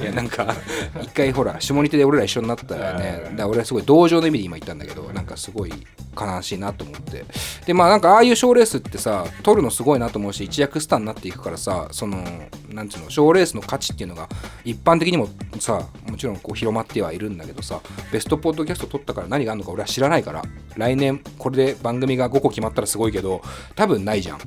[0.00, 0.54] いやなんか
[1.02, 5.72] 一回ほら下仁手で俺ら一緒になったよねだから俺はすごい同情の意味で今言ったんだけどなんかすごい
[6.18, 7.24] 悲しいなと思って。
[7.66, 12.24] でまあなんかああいう賞ーレースってさ取るのすごいなと思うし一躍スターになっていくからさその
[12.70, 14.28] なんつうの賞ーレースの価値っていうのが
[14.64, 17.80] 一般的にもさもちろんこう広まってはいるんだけどさ
[18.12, 20.42] ベストポッドキャスト取ったから何があるのか俺は知らないから
[20.76, 23.40] 来年これで番組が5個決まったらすごいけど
[23.74, 24.38] 多分ないじゃん。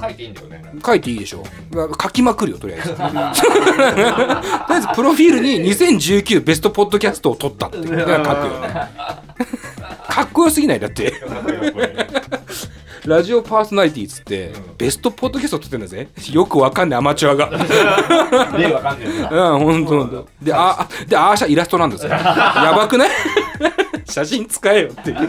[0.00, 0.62] 書いていいんだよね。
[0.84, 1.44] 書いていいでしょ。
[1.72, 2.88] 書きまくるよとりあえず。
[2.90, 3.32] とりあ
[4.76, 8.02] えずプロフィールに2019ベストポッドキャストを取ったって書くよね。
[10.08, 11.12] かっこよすぎないだって
[13.06, 16.08] ラジオパーソナリティっつってベストポッドキャスト取ってんだぜ。
[16.32, 17.46] よくわかんないアマチュアが。
[18.56, 20.28] 例わかんな うんほんとほんと。
[20.40, 23.10] でああでアーシャイラストなんですよやばくない？
[24.08, 25.28] 写真使えよっていう。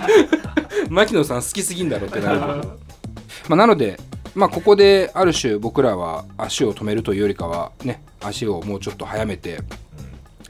[0.90, 2.40] 牧野さん好きすぎんだろってなる。
[2.40, 2.58] ま
[3.52, 4.00] あなので
[4.36, 9.60] まあここである種僕らは足を止めるというよりかはね足をもうちょっと早めて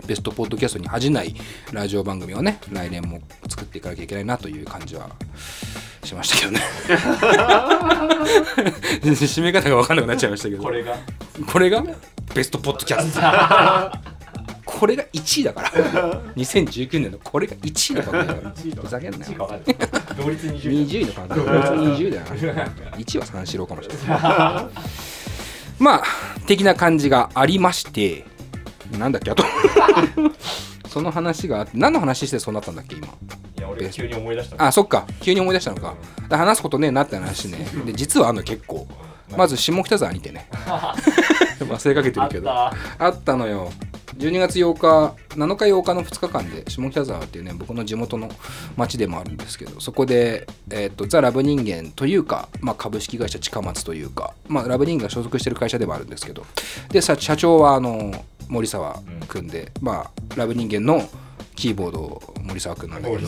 [0.05, 1.33] ベストポッドキャストに恥じない
[1.71, 5.09] ラジオ番組をね来年も作っていかなきゃいけないなという感じは
[6.03, 6.59] しましたけどね。
[9.03, 10.63] 締め方が分かんなくなっちゃいましたけど。
[10.63, 10.97] これが？
[11.47, 11.83] これが？
[12.35, 13.21] ベストポッドキャスト。
[14.65, 15.69] これが1位だから。
[16.35, 18.81] 2019年のこれが1位の確率だから。
[18.83, 19.61] ふざけんな1位よ。
[20.17, 22.23] 同率20 20位の確率20だよ
[22.55, 22.61] な
[22.97, 24.07] 1位は三四郎かもしれない。
[25.79, 26.03] まあ
[26.45, 28.25] 的な感じがありまして
[28.97, 29.43] なんだっけあと。
[30.89, 33.07] その話があって何の話してそうなったんだっけ今。
[33.07, 33.09] い
[33.61, 35.07] や俺急に思い出したあそっか。
[35.21, 35.95] 急に思い出したのか。
[36.29, 37.67] で話すことねえなって話ね。
[37.85, 38.87] で実はあんの結構。
[39.35, 40.47] まず下北沢にてね。
[41.59, 42.51] 忘れかけてるけど。
[42.51, 43.71] あっあったのよ。
[44.17, 48.29] 12月8日7日8日の2日間で下北沢っていうね僕の地元の
[48.77, 56.45] 町でもあるんですけどそこで、えー、とザ・ラブ人間というか、まあ、株式会社近松というか、まあ、ラブ人間が所属してる会社でもあるんですけど。
[56.89, 58.13] でさ社長はあの
[58.47, 61.07] 森沢君で、まあ、ラブ人間の
[61.55, 63.27] キーボードを森沢君なんだけど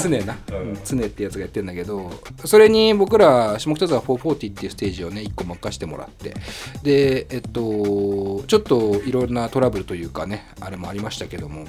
[0.00, 0.78] 常な、うん。
[0.84, 2.10] 常ってやつがやってるんだけど
[2.44, 6.34] それに僕ら下北沢440っていうステージをね1個任してもらって
[6.82, 11.66] でえっとちょっといろんなトラブルというかねあれもありましたけども、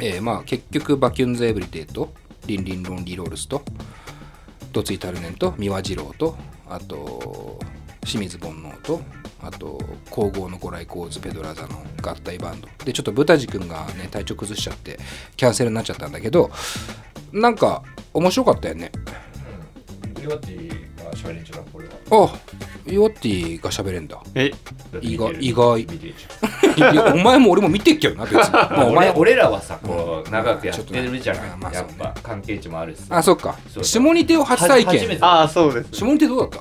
[0.00, 2.12] えーまあ結局バキュンズエブリデイと
[2.46, 3.62] リンリンロンリーロールスと
[4.72, 6.36] ドツイタルネンと三輪次郎と
[6.68, 7.58] あと
[8.02, 9.00] 清水煩悩と
[9.42, 9.78] あと
[10.10, 12.68] 皇后のご来光図ペドラザの合体バンド。
[12.84, 14.98] でちょっとブタジ君がね体調崩しちゃって
[15.36, 16.50] キャンセルになっちゃったんだけど
[17.32, 18.90] なんか面白かったよね。
[20.22, 21.92] 岩手が喋れんちゃうなこれは。
[22.10, 22.38] あ
[22.86, 24.20] ヨッティが喋れんだ。
[24.34, 24.50] え？
[25.00, 25.86] 意外意外。
[27.12, 33.02] お前も俺も見てっけどな別に、 まあ、お前俺俺らはさこう長くやってるじゃない、ちょっとねまあやっぱ関係値もあるし。
[33.02, 33.56] さあそっか。
[33.72, 34.86] そう下似手を初体験。
[34.86, 35.90] は初めてああそうです。
[35.92, 36.56] 下似手どうだった？
[36.58, 36.60] い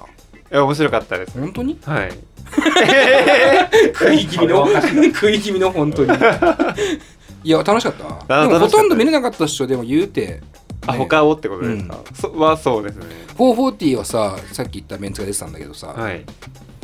[0.51, 1.39] や面白かったです。
[1.39, 1.79] 本当に？
[1.83, 2.11] はい
[3.93, 4.67] 食い気味の。
[5.13, 5.71] 食い気味の。
[5.71, 6.11] 本当に。
[7.43, 7.93] いや楽しかっ
[8.27, 8.41] た。
[8.43, 10.41] あでもほとんど見れなかったっしょでも言うて、
[10.85, 10.97] あね。
[10.97, 13.05] 他をってことですか、そはそうですね。
[13.37, 16.25] 440はささっき言ったメンツが出てたんだけどさ、はい。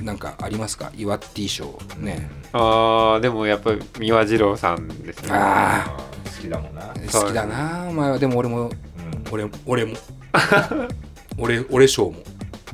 [0.02, 0.91] なんかありますか？
[0.98, 5.30] 岩ティ賞ね、あーでもやっぱり三輪次郎さんですね。
[5.32, 6.36] ああー。
[6.36, 6.82] 好きだもんな。
[7.12, 8.20] 好きだなお前は。
[8.20, 8.65] でも俺も。
[8.65, 8.72] うん。
[9.32, 9.96] 俺俺も。
[11.38, 12.13] 俺俺賞も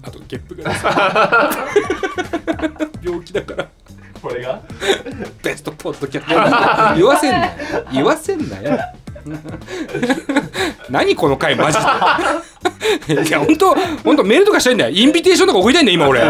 [0.04, 1.50] あとゲップがさ
[3.04, 3.68] 病気だから。
[4.22, 4.62] これが？
[5.42, 6.34] ベストポッドキャスト。
[6.96, 7.54] 言わせんなよ。
[7.92, 8.80] 言わせんなよ。
[10.90, 11.78] 何この回マジ
[13.08, 13.28] で。
[13.28, 14.92] いや本当本当メールとかしたいんだよ。
[14.92, 16.22] インビテーションとか送りたいんだよ今俺。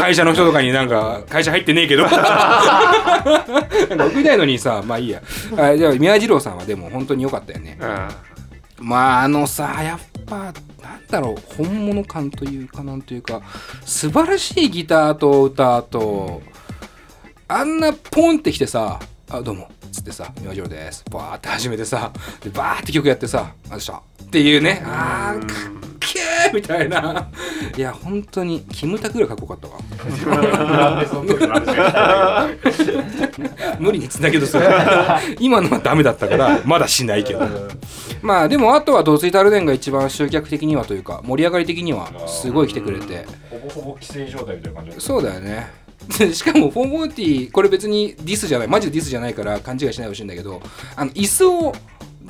[0.00, 2.04] 会社の人とかになんか会社入ってねえけど。
[2.04, 5.20] なんか送りたいのにさまあいいや。
[5.56, 7.76] あじゃあ宮次郎さんはでも本当に良かったよね。
[7.80, 8.08] あ
[8.78, 10.00] まああのさやっ
[10.32, 13.42] ぱなんだろう本物感というかなんというか
[13.84, 16.40] 素晴らしいギターと歌と
[17.48, 22.10] あんなポンってきてさ「あどうも」っつってさ「明星です」バーって始めてさ
[22.42, 24.00] でバーって曲やってさ「あどうした?」
[24.32, 24.80] っていうね。
[24.86, 25.48] あーかっ
[26.00, 27.30] けーみたいな。
[27.76, 29.78] いや本当にキムタクぐらいかっこよかったわ。
[33.78, 34.64] 無理につなげとする
[35.38, 37.46] 今のはダメだったからまだしないけど。
[38.22, 43.26] まあでもあとはドツイタルデンが一番集客的にはというか盛り上がり的にはすごい来てくれて。
[43.50, 45.70] ほぼほぼ規制状態みたいな感じそうだよね。
[46.18, 50.60] で しかもフォーモーティこれ別にディスじゃないマジでディスじゃないから勘違いしないでほしいんだけど
[50.96, 51.72] あの椅子を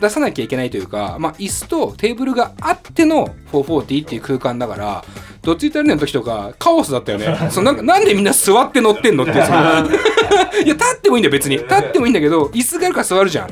[0.02, 5.04] 出さなきゃいけないというか、まあ、椅子とテーブルがあっての440っていう空間だから
[5.42, 7.36] どっちイタルネの時とかカオスだったよね。
[7.50, 9.36] そのなんかなんでみんな座って乗ってんのっていう。
[10.64, 11.56] いや立ってもいいんだよ別に。
[11.58, 13.48] 立ってもいいんだけど椅子があるから座るじゃん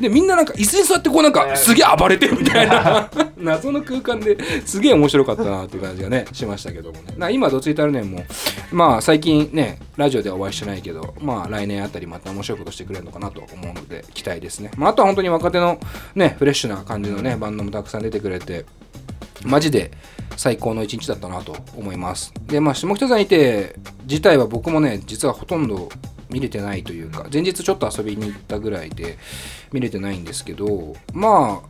[0.00, 7.14] でみんななんか椅子に座ってこうなんかすげえ暴れてるみたいな 謎の空間ですげえ面白かったなっていう感じがねしましたけどもね。
[7.16, 8.24] な今どついたるねんも
[8.72, 15.78] まあ最近ねラジオではお会いしてないけどまあ来年あたりまた面白いことしてくれるのかなと思うので期待ですね、まあ、あとは本当に若手の
[16.14, 18.64] ねフレッシュな感じのねバンドもたくさん出てくれて
[19.44, 19.90] マジで
[20.36, 22.32] 最高の一日だったなと思います。
[22.46, 25.88] でまあ下北沢にいて自体は僕もね実はほとんど
[26.30, 29.18] 見れてないというか前日ちょっと遊びに行ったぐらいで
[29.72, 31.62] 見れてないんですけどま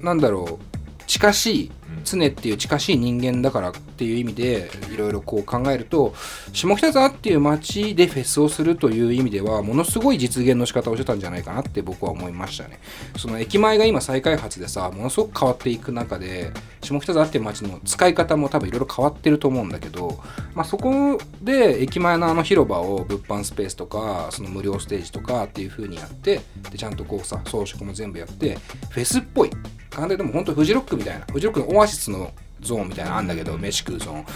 [0.00, 1.70] あなんだろう近しい
[2.04, 6.14] 常っていう近しい人間だからっていう意味でいろいろこう考えると
[6.52, 12.80] 下北沢っていう街でフェスをするという意味ではものすごい実現の仕方をしてたんじゃないかなって僕は思いましたね。
[13.16, 20.18] その駅前が今再開発でさものすごく変わっていく中で下北沢っていう街の使い方も多分いろいろ変わってると思うんだけど、
[20.54, 28.58] まあ、そこで駅前のあの広場を物販スペースとかその無料ステージとかっていう風にやってでちゃんとこうさ装飾も全部やって
[28.90, 29.50] フェスっぽい。
[29.96, 31.24] 簡単でも本当フジロックみたいな。
[31.32, 34.26] フジロックのオアシスのゾーンみたいなのあんだけど飯食うゾーン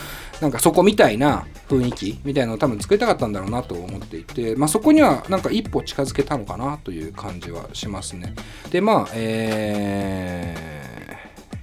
[0.40, 8.34] なんかそこみたいな雰囲気みたいなのを多分作りたかったんだろうなと思っていて、まあ、そこにはなんか一歩近づけたのかなという感じはしますね。
[8.70, 10.56] でまあえ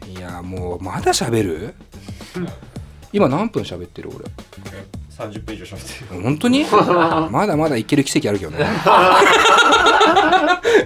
[0.02, 1.74] ー、いやもうまだ喋る？
[3.14, 4.26] 今何分喋ってる俺
[5.32, 6.66] ？30分以上しましたよ本当に？
[7.32, 8.66] まだまだいける奇跡あるけどね。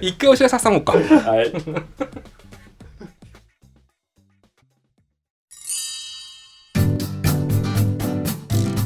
[0.01, 0.93] 一回お知らせ挟もうか。
[0.93, 0.99] は
[1.43, 1.51] い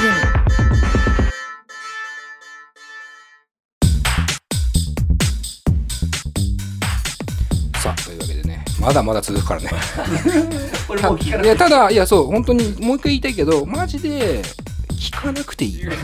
[0.00, 0.06] さ
[7.94, 9.70] あというわけでねまだまだ続くからね。
[11.44, 14.40] いやただいやそう本当にもう一回言いたいけどマジで
[14.92, 15.84] 聞かなくていい。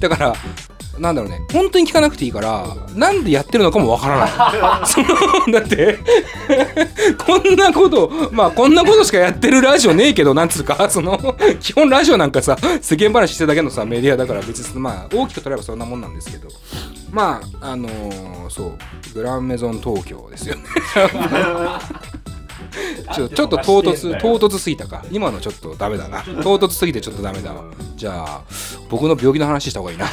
[0.00, 0.34] だから
[0.98, 1.40] なんだろうね。
[1.52, 4.30] 本当に聞かなくていいからなんでやってるのかもわからない。
[4.86, 5.06] その
[5.52, 5.98] だって
[7.26, 16.48] こんなことまあこんなことしかやってるラジオねえけどなんつうかその基本ラジオなんかさ世間話してるだけのさメディアだから別にまあ大きく取ればそんなもんなんですけど。
[17.10, 18.78] まああのーそう
[19.14, 20.62] グランメゾン東京ですよね
[23.14, 25.04] ちょちょっと唐突唐突すぎたか。
[25.10, 26.22] 今のちょっとダメだな。
[26.42, 27.64] 唐突すぎてちょっとダメだわ。
[27.96, 28.42] じゃあ
[28.88, 30.06] 僕の病気の話した方がいいな。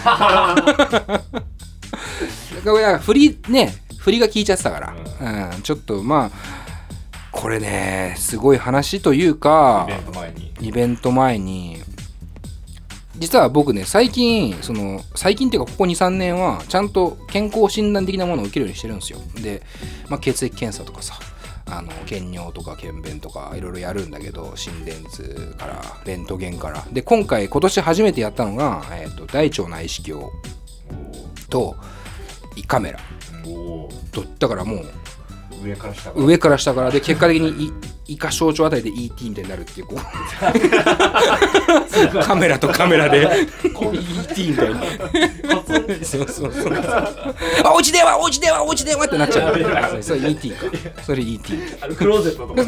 [2.66, 6.32] だから振りね振りが効いちゃってたから、うん、ちょっとまあ
[7.32, 10.54] これねすごい話というかイベント前に。
[10.62, 11.78] イベント前に。
[13.18, 19.20] 実は僕ね最近その最近っていうかここ23年はちゃんと健康診断的なものを受けるようにしてるんですよ。
[19.42, 19.62] で、
[20.08, 21.20] まあ、血液検査とかさ
[21.72, 26.86] あの検尿とか検便とかいろいろやるんだけど心電図からレントゲンから。
[26.92, 30.28] で今回今年初めてやったのが、えー、と大腸内視鏡
[31.50, 31.76] と
[32.56, 33.00] 胃カメラ。
[34.40, 34.86] だからもう
[35.64, 36.26] 上から下から。
[36.26, 36.92] 上から下から。
[36.92, 37.74] で結果的にい
[38.08, 40.00] 胃下小腸あたりで ET みたいになるっていうこう。
[42.24, 43.28] カメラとカメラで。
[43.64, 44.76] ET みたいに
[46.06, 46.74] そうそうそう。
[47.64, 50.04] あおうち電話おうち電話おうち電話ってなっちゃう。
[50.04, 50.66] それ ET か。
[51.04, 52.64] それ ET あのクローゼットとか。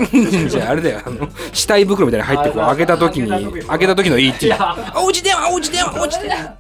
[0.50, 1.02] じゃああれだよ。
[1.06, 3.30] あの死体袋みたいに入ってこうあ開けた時に
[3.64, 4.52] 開けた時の ET
[4.96, 6.58] おうち電話おうち電話おうち電話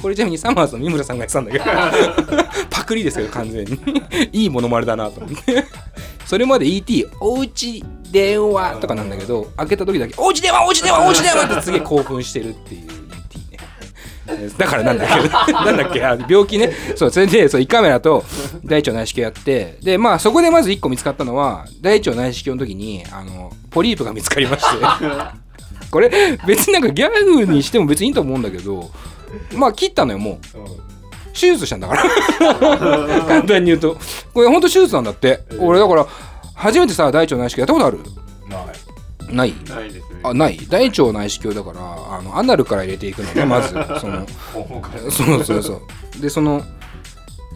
[0.00, 1.64] これちなみにサマーズの三村さんがやってたんだけど。
[2.70, 3.78] パクリですけど完全に。
[4.32, 5.64] いいものまねだなと思って。
[6.26, 14.50] それまで ET おうち電話とかなんだけど開けた時だけおうち電話おうち電話おうち電話ってすげえ興奮してるっていう ET ね。
[14.58, 15.28] だからなんだけど
[15.64, 16.70] なんだっけあ病気ね。
[16.96, 18.24] そうそれでそう胃カメラと
[18.64, 25.48] 大腸内視鏡やってでまあそこでまず1個見つかったのは大腸内視鏡の時にあのポリープが見つかりまして。
[25.90, 26.10] これ
[26.46, 28.90] 別になんかギャグにしても別にいいと思うんだけど
[29.56, 30.38] まあ切ったのよもう。
[31.38, 32.54] 手術したんだから。
[33.26, 33.96] 簡単に言うと。
[34.34, 36.06] これほんと手術なんだって、俺だから
[36.54, 37.98] 初めてさ大腸内視鏡やったことある？
[39.34, 39.54] ない。
[39.68, 39.92] ない？
[39.92, 40.20] ですね。
[40.24, 40.58] あない。
[40.68, 43.68] 大腸内視鏡だからあのアナルから入れていくのね まず
[44.00, 44.26] その。
[45.10, 45.82] そうそうそ
[46.18, 46.20] う。
[46.20, 46.62] でその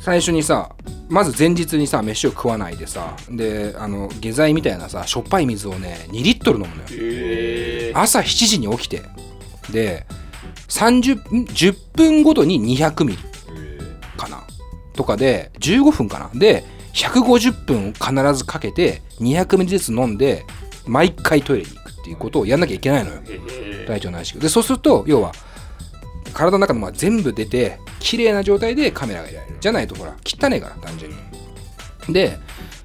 [0.00, 0.70] 最初にさ
[1.08, 6.88] まず前日にさ飯を食わないでさであの下剤みたいなさしょっぱい水をね2リットル飲むのよ。
[6.90, 9.02] え朝7時に起きて。
[9.70, 10.06] で
[10.72, 13.18] 30ん10分ごとに200ミリ
[14.16, 14.42] かな。
[14.94, 16.30] とかで15分かな。
[16.35, 20.44] で150分必ずかけて200ミリずつ飲んで
[20.87, 23.20] 毎回トイレに行くっていうことをやんなきゃいけないのよ。
[23.26, 25.32] え大腸内視鏡でそうすると要は
[26.32, 29.56] 体の中のまあ全部出て綺麗な状態でカメラが入れられる。
[29.61, 31.18] じゃないとほら汚ねえから単純に。
[32.14, 32.38] で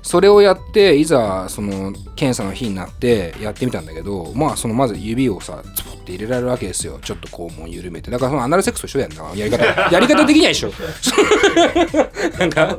[0.07, 6.97] それをやっていざその検査の日になってやってみたんだけどまあそのまず指をさツポって入れられるわけですよ。
[7.01, 8.09] ちょっと肛門緩めて。
[8.09, 9.35] だからそのアナルセックスと一緒だよな。
[9.35, 9.65] やり方。
[9.91, 10.71] やり方的には一緒。
[12.39, 12.77] なんか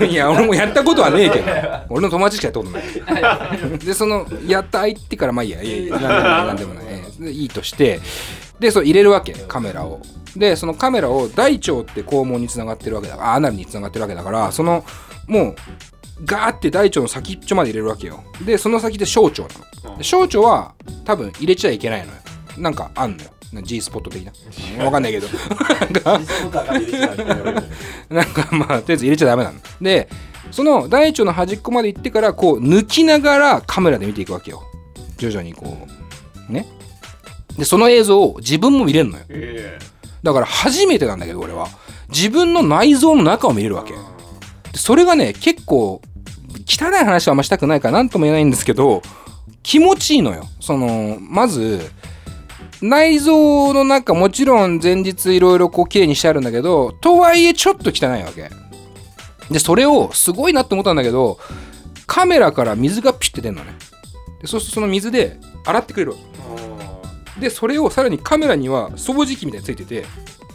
[0.00, 0.04] い。
[0.06, 1.46] いや俺もやったことはねえけど。
[1.88, 3.78] 俺の友達しかやったことない。
[3.80, 5.60] でそのやった相手からまあいいや。
[5.64, 7.32] いやいやなんでもないなんでもない。
[7.32, 8.00] いいとして。
[8.60, 9.32] でそう入れるわけ。
[9.32, 10.00] カメラを。
[10.36, 14.84] でそのカメラを大腸って肛門につながってるわけだからアナルにつながってるわけだからその
[15.26, 15.56] もう
[16.24, 18.24] ガーって大腸の先っちょまで入れるわけよ。
[18.44, 19.48] でその先で小腸な
[19.90, 19.98] の。
[19.98, 22.12] で小腸は多分入れちゃいけないのよ。
[22.58, 23.30] なんかあんのよ。
[23.62, 24.32] G スポット的な。
[24.78, 25.28] う んわかんないけど。
[28.10, 29.58] なんかまあとりあえず入れちゃダメなの。
[29.80, 30.08] で
[30.50, 34.62] その大腸の端っこまで行ってからこう抜きながらカメラで見ていくわけよ。
[35.18, 35.76] 徐々にこ
[36.48, 36.52] う。
[36.52, 36.66] ね。
[37.58, 39.24] でその映像を自分も見れるのよ。
[39.28, 39.78] え
[40.22, 41.68] だから初めてなんだけど俺は。
[42.08, 43.92] 自分の内臓の中を見れるわけ。
[43.92, 43.98] で
[44.76, 46.00] それがね結構
[46.66, 49.02] 汚い話はあんましたくないから何とも言えないんですけど
[49.62, 50.46] 気持ちいいのよ。
[50.60, 51.80] そのまず
[52.82, 58.50] 内臓の中もちろん前日いろいろこう綺麗にしてあるんだけどとはいえちょっと汚いわけ。
[59.50, 61.38] でそれをすごいなって思ったんだけど
[62.06, 63.72] カメラから水がピュッて出るのね。
[64.40, 66.12] でそうするとその水で洗ってくれる。
[66.12, 66.16] わ
[67.34, 70.04] けでそれをさらにカメラには掃除機みたいについてて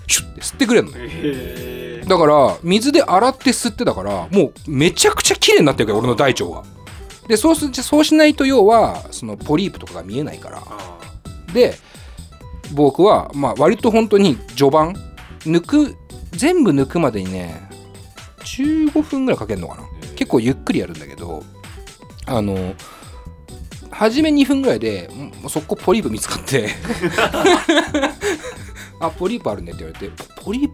[0.07, 0.93] シュッて吸ってくれるの。
[0.93, 6.63] ねへだから水で洗って吸ってだからもうめちゃくちゃ綺麗になってるから俺の大腸が。
[7.27, 10.61] でそうすそうしないと要はそのポリープとかが見えないから。
[11.53, 11.77] で
[12.73, 14.95] 僕はまあ割と本当に序盤
[15.41, 15.95] 抜く
[16.31, 17.69] 全部抜くまでにね
[18.39, 19.83] 15分ぐらいかけるのかな。
[20.15, 21.43] 結構ゆっくりやるんだけど
[22.25, 22.75] あの
[23.89, 25.09] 初め2分ぐらいで
[25.47, 26.69] そこポリープ見つかって。
[28.99, 30.69] あポリープあるねって言われてポリ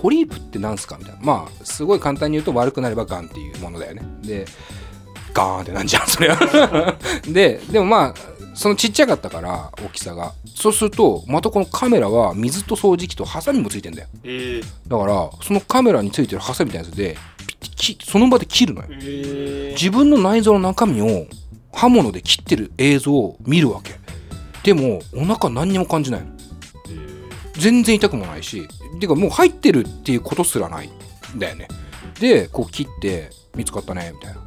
[0.00, 1.20] ポリープってなんすかみたいな。
[1.22, 4.02] まあすごい簡単に言うと悪くなればガンっていうものだよね。
[4.22, 4.44] で
[5.32, 8.14] ガーンってなんじゃんそれは ででもまあ
[8.54, 10.32] そのちっちゃかったから大きさが。
[10.54, 14.08] そうするとまたこのカメラは水と掃除機とハサミもついてんだよ。
[14.24, 17.16] えだからそのカメラについてるハサミみたいなやつで
[17.60, 18.88] きその場で切るのよ。
[18.90, 21.26] え自分の内臓の中身を
[21.72, 23.96] 刃物で切ってる映像を見るわけ。
[24.62, 26.26] でもお腹何にも感じないの
[27.58, 28.66] 全然痛くもないし
[29.00, 30.90] てかもう入ってるっていうことすらない
[31.34, 31.68] んだよね。
[32.20, 34.40] でこう切って見つかったねみたいな。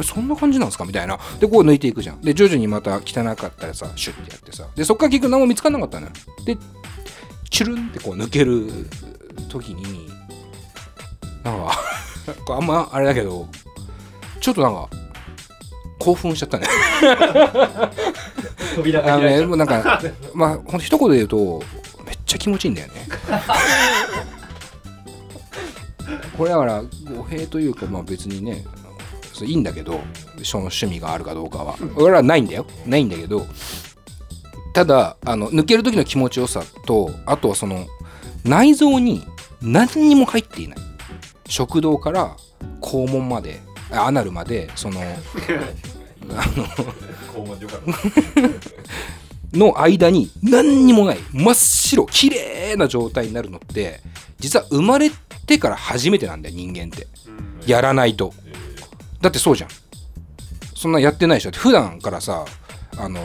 [0.00, 0.84] えそんな感じなんですか？
[0.84, 1.18] みたいな。
[1.40, 2.20] でこう抜いていくじゃん。
[2.20, 4.66] で徐々にまた汚かったらさシュッてやってさ。
[4.74, 6.12] でそっから結局何も見つからなかったのよ。
[6.44, 6.56] で
[7.50, 8.86] チュルンってこう抜ける
[9.48, 10.08] 時に
[11.44, 11.78] なんか
[12.56, 13.48] あんまあれだけど
[14.40, 14.88] ちょっとなんか
[15.98, 16.66] 興奮しちゃったね。
[18.74, 20.00] 扉があのね、開いちゃもうなんか、
[20.34, 21.62] まあ、ほんと一言で言うと、
[22.32, 22.94] ちゃ気持ちいいんだよね。
[26.36, 26.82] これだから、
[27.16, 28.64] 語弊というか、まあ別にね、
[29.32, 30.00] そういいんだけど、
[30.42, 31.76] その趣味があるかどうかは。
[31.96, 32.66] 俺はないんだよ。
[32.86, 33.46] ないんだけど、
[34.74, 37.86] ただ、あの抜ける時の気持ちよさと、あとはその、
[38.44, 39.26] 内臓に
[39.60, 40.78] 何にも入っていない。
[41.46, 42.36] 食道から
[42.80, 43.60] 肛門まで、
[43.90, 45.00] あアナルまで、その、
[47.34, 47.92] 肛門でよかった
[49.52, 54.00] の間に何にもない真っ白綺麗な状態になるのって
[54.38, 55.10] 実は生まれ
[55.46, 57.06] てから初めてなんだよ人間って。
[57.66, 58.32] やらないと。
[59.20, 59.70] だってそうじゃん。
[60.74, 61.50] そんなやってないでしょ。
[61.50, 62.44] だって普段からさ
[62.96, 63.20] あの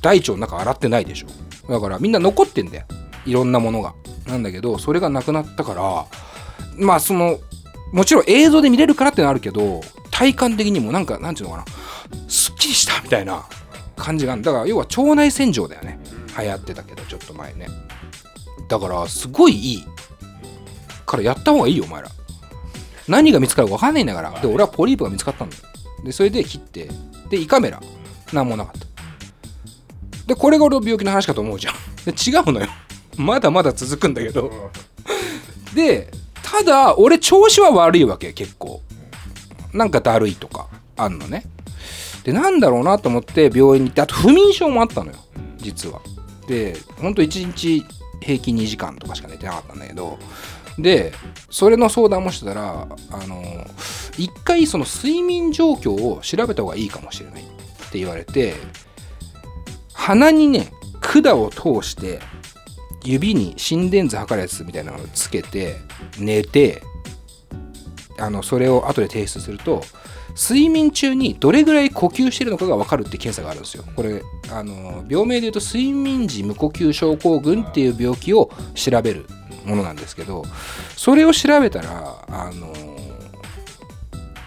[0.00, 1.26] 大腸の中洗ってないでしょ。
[1.72, 2.84] だからみんな残ってんだよ。
[3.26, 3.94] いろんなものが。
[4.26, 6.06] なんだけどそれがなくなったから
[6.76, 7.38] まあその
[7.92, 9.80] もちろん映像で見れるからってのはあるけど
[10.12, 12.28] 体感的にもなんかなんていうのかな。
[12.28, 13.44] すっきりしたみたいな
[14.00, 15.98] 感じがだから要は腸内洗浄だよね。
[16.38, 17.68] 流行ってたけどちょっと前ね。
[18.68, 19.84] だからすごいいい。
[21.06, 22.08] からやった方がいいよお前ら。
[23.08, 24.40] 何が見つかるか分かんないんだから。
[24.40, 25.62] で俺はポリープが見つかったんだよ。
[26.04, 26.88] でそれで切って。
[27.28, 27.80] で胃カメラ。
[28.32, 28.86] なんもなかった。
[30.26, 31.74] でこれが俺の病気の話かと思うじゃん。
[32.04, 32.68] で違うのよ。
[33.16, 34.70] まだまだ続くんだけど。
[35.74, 36.10] で
[36.42, 38.82] ただ俺調子は悪いわけ結構。
[39.72, 41.44] なんかだるいとかあんのね
[42.24, 45.18] でなんだろうなと思って病院に行ってあと不眠症もあったのよ。
[45.58, 46.00] 実は。
[46.46, 47.84] でほんと1日
[48.20, 50.18] 平均2時間とかしか寝てなかったんだけど。
[50.78, 51.12] で
[51.50, 53.66] それの相談もしてたらあの
[54.16, 57.46] 一回その睡眠状況を調べた方がいいかもしれないっ
[57.90, 58.54] て言われて
[59.92, 62.20] 鼻にね管を通して
[63.04, 65.76] 指に心電図測るやつみたいなのをつけて
[66.18, 66.82] 寝て
[68.18, 69.82] あのそれを後で提出すると
[70.34, 73.84] 睡眠中にどれぐらい呼吸してるのかが分かるって検査があるんですよ。
[73.96, 79.26] これあの病名で言うと睡眠時無呼吸症候群っていう病気を調べる
[79.64, 80.44] ものなんですけど
[80.96, 82.72] それを調べたらあの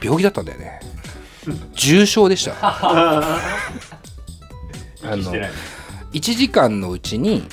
[0.01, 0.79] 病気だったんだよね。
[1.73, 2.55] 重症でした。
[2.61, 3.25] あ
[5.03, 5.51] の息してない。
[6.13, 7.43] 1時間のうちに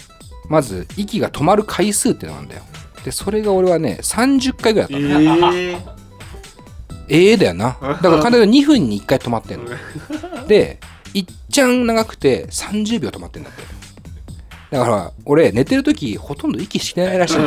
[0.48, 2.62] まず息が止まる回数っていうのがあるんだよ。
[3.04, 5.54] でそれが俺はね30回ぐらいだったの。
[5.54, 5.76] え
[7.10, 7.76] ええだよな。
[7.80, 9.66] だから簡単に2分に1回止まってんの。
[10.46, 10.78] で
[11.12, 13.62] いっちゃん長くて30秒止まってんだって。
[14.70, 17.38] だから俺寝てる時ほとんど息してないらしい。
[17.38, 17.46] の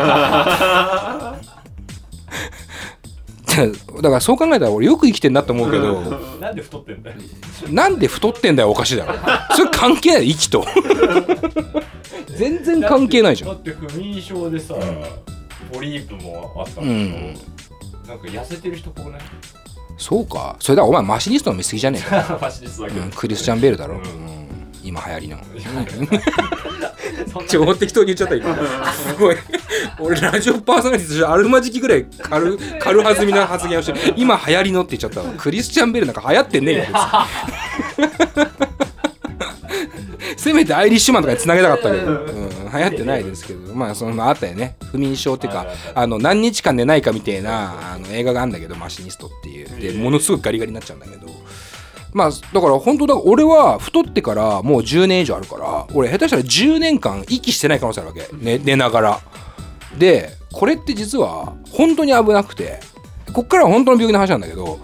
[4.01, 6.01] だからそう考えたら俺よく生きてんなって思うけど
[6.41, 7.15] なんで太ってんだよ。
[7.69, 9.13] なんで太ってんだよおかしいだろ。
[9.55, 10.65] それ関係ない息と。
[12.35, 13.49] 全然関係ないじゃん。
[13.51, 14.75] だって不眠症でさ、
[15.71, 17.37] ポリープもあったんうん
[18.07, 19.21] なんか痩せてる人っぽくない？
[19.97, 20.55] そうか。
[20.59, 24.03] それだお前マシニストの見過ぎじゃねえか、 ファシリストだけど、うん、クリスチャン・ベールだろ、ううん。
[24.03, 24.07] ん
[24.83, 25.37] 今流行りの。
[27.47, 28.55] 超適当に言っちゃった今。
[28.93, 29.35] すごい。
[29.99, 35.33] 俺ラジオパーソナリティとしてあるまじきぐらい軽軽はずみな発言をして今流行りのって言っちゃったわ。
[35.37, 36.85] クリスチャン・ベールなんか流行ってねえよ
[40.37, 44.75] せめてアイリッシュマンとかにつなげたかったけど、うん、流行ってないですけどまあそのまああったよね。
[44.91, 49.79] 不眠症っていうかあの何日間寝ないかみたいなあの映画があるんだけどマシニストっていう。
[49.79, 51.27] でものすごくガリガリになっちゃうんだけど。
[52.13, 59.19] まあだから本当だ俺は太ってからもう10年以上あるから俺下手したら10年間息してない可能性あるわけ、ね、寝ながら。
[59.97, 62.79] でこれって実は本当に危なくて。
[63.33, 64.79] こっからは本当の病気の話なんだけど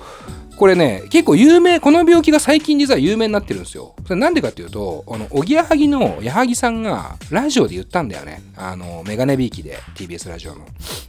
[0.59, 3.95] これね結構有名この病気が最近実は有名になってるんですよ。
[4.05, 8.41] それなんでかっていうとあのおぎやはぎの矢作さんがラジオで言ったんだよね。
[8.57, 10.65] あのメガネビーキで TBS ラジオの。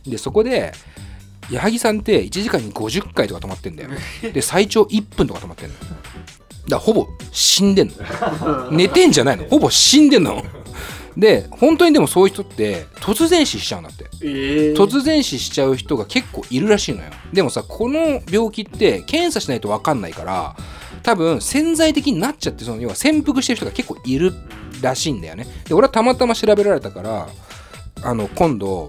[0.07, 0.71] でそこで
[1.51, 3.91] 矢作さんって1時間に50回とか止まってんだよ
[4.33, 5.75] で最長1分とか止まってんの。
[5.75, 5.95] だか
[6.69, 7.95] らほぼ死んでんの。
[8.71, 9.47] 寝てんじゃないの。
[9.47, 10.45] ほぼ死んでんの
[11.17, 14.05] で本当にでもそういう人って突然死しちゃうんだって。
[14.75, 17.11] 突然死しちゃう人が結構いるらしいのよ。
[17.33, 20.57] でもさこの病気って検査しないと分かんないから
[21.03, 24.33] 多分潜在的になっちゃってその要は潜伏してる人が結構いる
[24.81, 25.47] らしいんだよね。
[25.65, 27.29] で俺はたまたま調べられたから
[28.03, 28.89] あの今度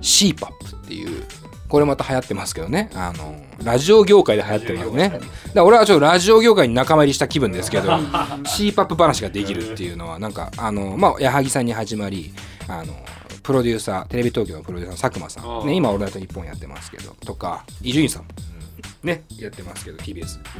[0.00, 1.24] CPAP っていう
[1.70, 2.90] これまた流行ってますけどね。
[2.94, 5.08] あのラジオ業界で流行ってるよね。
[5.08, 7.90] だから俺はちょっとラジオ業界に仲間入りした気分ですけど
[8.44, 12.32] CPAP 話ができるっていうのはなんかあのまあ矢作さんに始まり
[12.68, 12.94] あの
[13.42, 17.14] プロデューサーテレビ東京のプロデューサーの佐久間さん、ね、今「オールナイトニッポン」やってますけど。
[17.24, 18.22] とか伊集院さん。
[18.22, 18.28] も
[19.02, 20.50] ねやってますけど TBS だか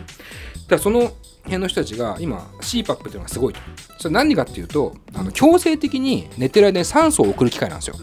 [0.68, 1.12] らその
[1.44, 3.60] 辺の人たちが今 CPAP っていうのがすごいと。
[3.98, 7.96] それ何かっていうとあの強制的に寝てる間に酸素を送る機械なんですよ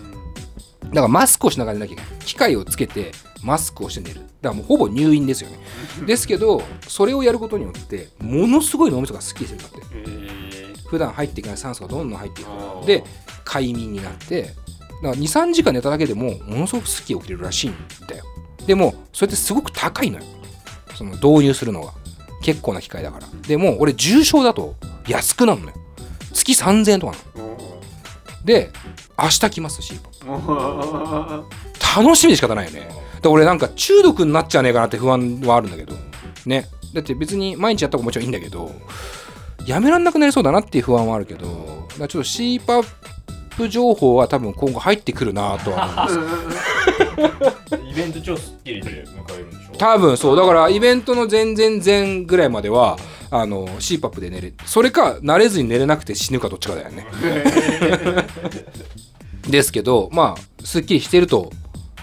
[0.89, 2.25] だからマスクをしながら寝なきゃいけない。
[2.25, 3.11] 機械をつけて
[3.43, 4.21] マスクをして寝る。
[4.21, 5.57] だからもうほぼ入院ですよね。
[6.05, 10.87] ですけどそれをやることによってものすごい脳みそがスッキリするんだって。
[10.87, 12.47] 普段入っていかない酸素がどんどん入っていく
[12.85, 13.03] で
[13.43, 14.55] 快眠になってだか
[15.01, 17.75] ら23時間寝ただけでもものすごくスッキリ起きれるらしいん
[18.07, 18.23] だよ。
[18.65, 20.23] でもそれってすごく高いのよ。
[20.95, 21.93] その導入するのが。
[22.41, 23.27] 結構な機械だから。
[23.47, 24.75] でも俺重症だと
[25.07, 25.73] 安くなるのよ。
[26.33, 27.57] 月3000円とかなの。
[28.45, 28.71] で
[29.19, 31.43] 明日来ます CPAP
[32.03, 32.87] 楽しみで仕方ないよね。
[33.21, 35.95] だ俺なんか中毒になっちゃわねえかなって不安はあるんだけど。
[36.45, 36.67] ね。
[36.93, 38.71] だって別に毎日やった方がもちろんいいんだけど。
[39.65, 41.47] やめらんなくなりそうだなっていう不安はあるけど。
[41.97, 42.85] ちょっと CPAP
[43.69, 46.23] 情報は多分今後入ってくるなとは思う。
[46.23, 49.77] んですイベント超スッキリで迎えるんでしょ？
[49.77, 50.35] 多分そう。
[50.37, 52.97] だからイベントの前々前ぐらいまでは
[53.31, 57.05] あの CPAP で寝れそれか慣れずに寝れなくて死ぬかどっちかだよね
[59.49, 61.51] ですけどまあすっきりしてると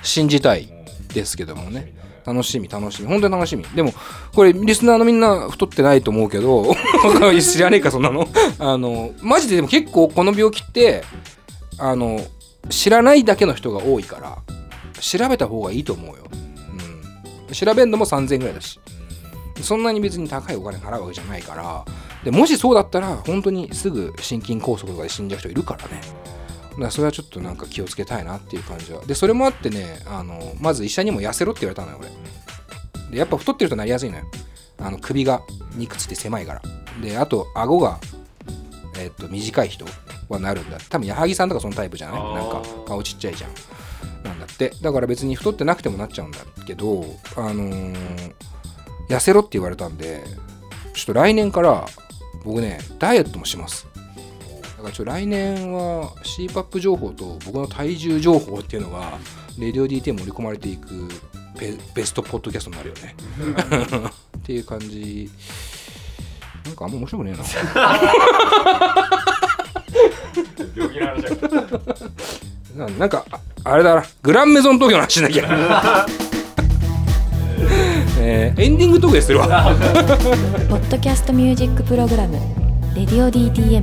[0.02, 0.68] 信じたい
[1.12, 1.94] ですけどもね。
[2.26, 3.08] 楽しみ楽しみ。
[3.08, 3.64] 本当に楽しみ。
[3.64, 3.92] でも
[4.34, 6.74] これリスナーのみんな太ってないと思うけど
[7.40, 8.26] 知らねえかそんなの。
[8.58, 11.04] あのマジででも結構この病気って
[11.78, 12.20] あの
[12.70, 14.38] 知らないだけの人が多いから
[15.00, 16.24] 調べた方がいいと思うよ、
[17.48, 18.80] うん、調べるのも3000円ぐらいだし。
[19.60, 21.84] そんなに別に高いお金払うわけじゃないから。
[22.24, 26.00] でもしそうだったら本当にすぐ心筋梗塞とかで死んじゃう人いるからね。
[26.80, 29.04] だそれはちょっとなんか気をつけたいなっていう感じは。
[29.04, 32.08] でそれもあってねあのまず医者にも痩せろって言われたのよ俺。
[33.10, 34.24] でやっぱ太ってるとなりやすいのよ。
[34.78, 35.42] あの首が
[35.76, 36.62] 肉つって狭いから。
[37.00, 37.98] であと顎が
[38.98, 39.84] えっと短い人
[40.28, 42.34] はなるんだ多分矢作さんとかそのタイプじゃない？
[42.34, 43.50] なんか顔ちっちゃいじゃん。
[44.24, 44.72] なんだって。
[44.82, 47.04] だから別に太ってなくてもなっちゃうんだけど
[47.36, 48.32] あのー
[49.10, 50.24] 痩せろって言われたんで
[50.94, 51.84] ちょっと来年から
[52.42, 53.86] 僕ねダイエットもします。
[53.93, 53.93] だ
[54.84, 59.18] からちょっと来年は CPAP 情報と僕の体重情報っていうのが
[59.58, 61.08] レディオ DT 盛り込まれていく
[61.58, 63.14] ベベストポッドキャストになるよね。
[64.38, 65.30] っていう感じ。
[66.66, 67.36] なんかあんま面白くねえ
[70.76, 71.48] 病気の話だか
[72.76, 74.04] らなななんかああれだな。
[74.22, 76.06] グランメゾン東京の話しなきゃ。
[78.18, 78.62] えー。
[78.62, 79.46] エンディングトークでするわ。
[80.68, 82.38] ポッドキャストミュージックプログラム
[82.96, 83.82] 「レディオ DTM」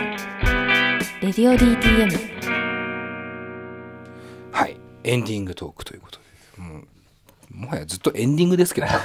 [1.31, 2.11] レディオ DTM」
[4.51, 4.75] はい。
[5.05, 6.19] エンディングトークということ
[6.57, 6.61] で。
[6.61, 6.87] もう
[7.55, 8.87] もはやずっとエンディングですけど。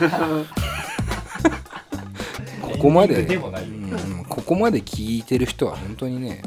[2.62, 6.42] ここまでうんここまで聞いてる人は本当にね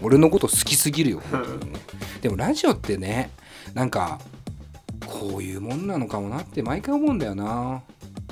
[0.00, 1.20] 俺のこと好きすぎるよ。
[1.28, 1.80] 本当にね
[2.22, 3.32] でもラジオってね
[3.74, 4.20] なんか
[5.06, 7.82] こういうもんなのかもなって毎回思うんだよな。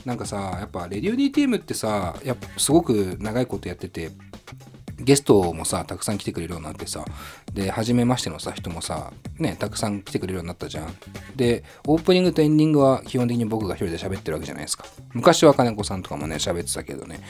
[0.05, 4.13] なんかさやっぱレディオ DTM ってさやっぱすごく長いことやってて
[4.99, 7.05] ゲストもさたくさん来てくれるようになってさ
[7.53, 10.95] で初めましてのさ人もさねたくさん来てくれるようになったじゃん。
[11.37, 14.85] でオープニングとエンディングは基本的に僕が一人で喋ってるわけじゃないですか。
[15.13, 17.21] 昔は金子さんとかもね喋ってたけどね。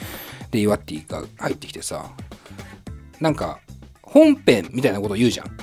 [0.51, 2.11] でイワッティが入ってきてさ
[3.19, 3.59] なんか
[4.03, 5.57] 本編みたいなこと言うじゃん。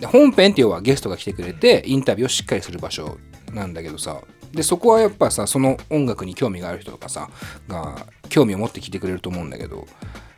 [0.00, 3.18] で本編って要はゲストが来てくれてインタビューをしっかりする場所
[3.52, 4.20] なんだけどさ。
[4.52, 7.30] でそこはやっぱさその音楽に興味がある人とかさ
[7.68, 9.86] が興味を持って聞いてくれると思うんだけど。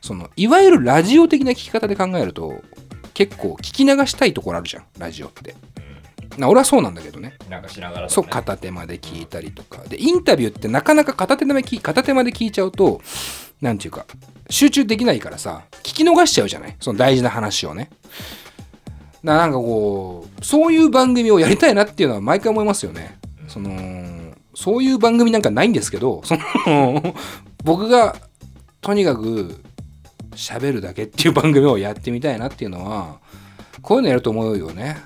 [0.03, 2.63] そのいわゆるラジオ的な聞き方で考えると
[3.15, 5.55] 結構聞き流したいところあるじゃんラジオって。
[6.39, 7.35] な俺はそうなんだけどね。
[7.51, 8.09] なんかしながらね。
[8.09, 9.83] そう片手まで聞いたりとか。
[9.85, 13.01] でインタビューってなかなか片手まで聞片手まで聞いちゃうと
[13.61, 14.07] なんていうか
[14.49, 16.77] 集中できないからさ聞き逃しちゃうじゃない？
[16.81, 17.91] その大事な話をね。
[19.23, 23.19] ななんかこうそういう番組をやりたいなっていうのは毎回思いますよね。
[23.47, 26.35] そのそういう番組なんかないんですけどそ
[26.67, 27.15] の
[27.63, 28.17] 僕が
[28.81, 29.61] とにかく
[30.35, 33.19] 喋るだけっていう番組をやってみたいなっていうのは
[33.83, 34.97] こういうのやると思うよね。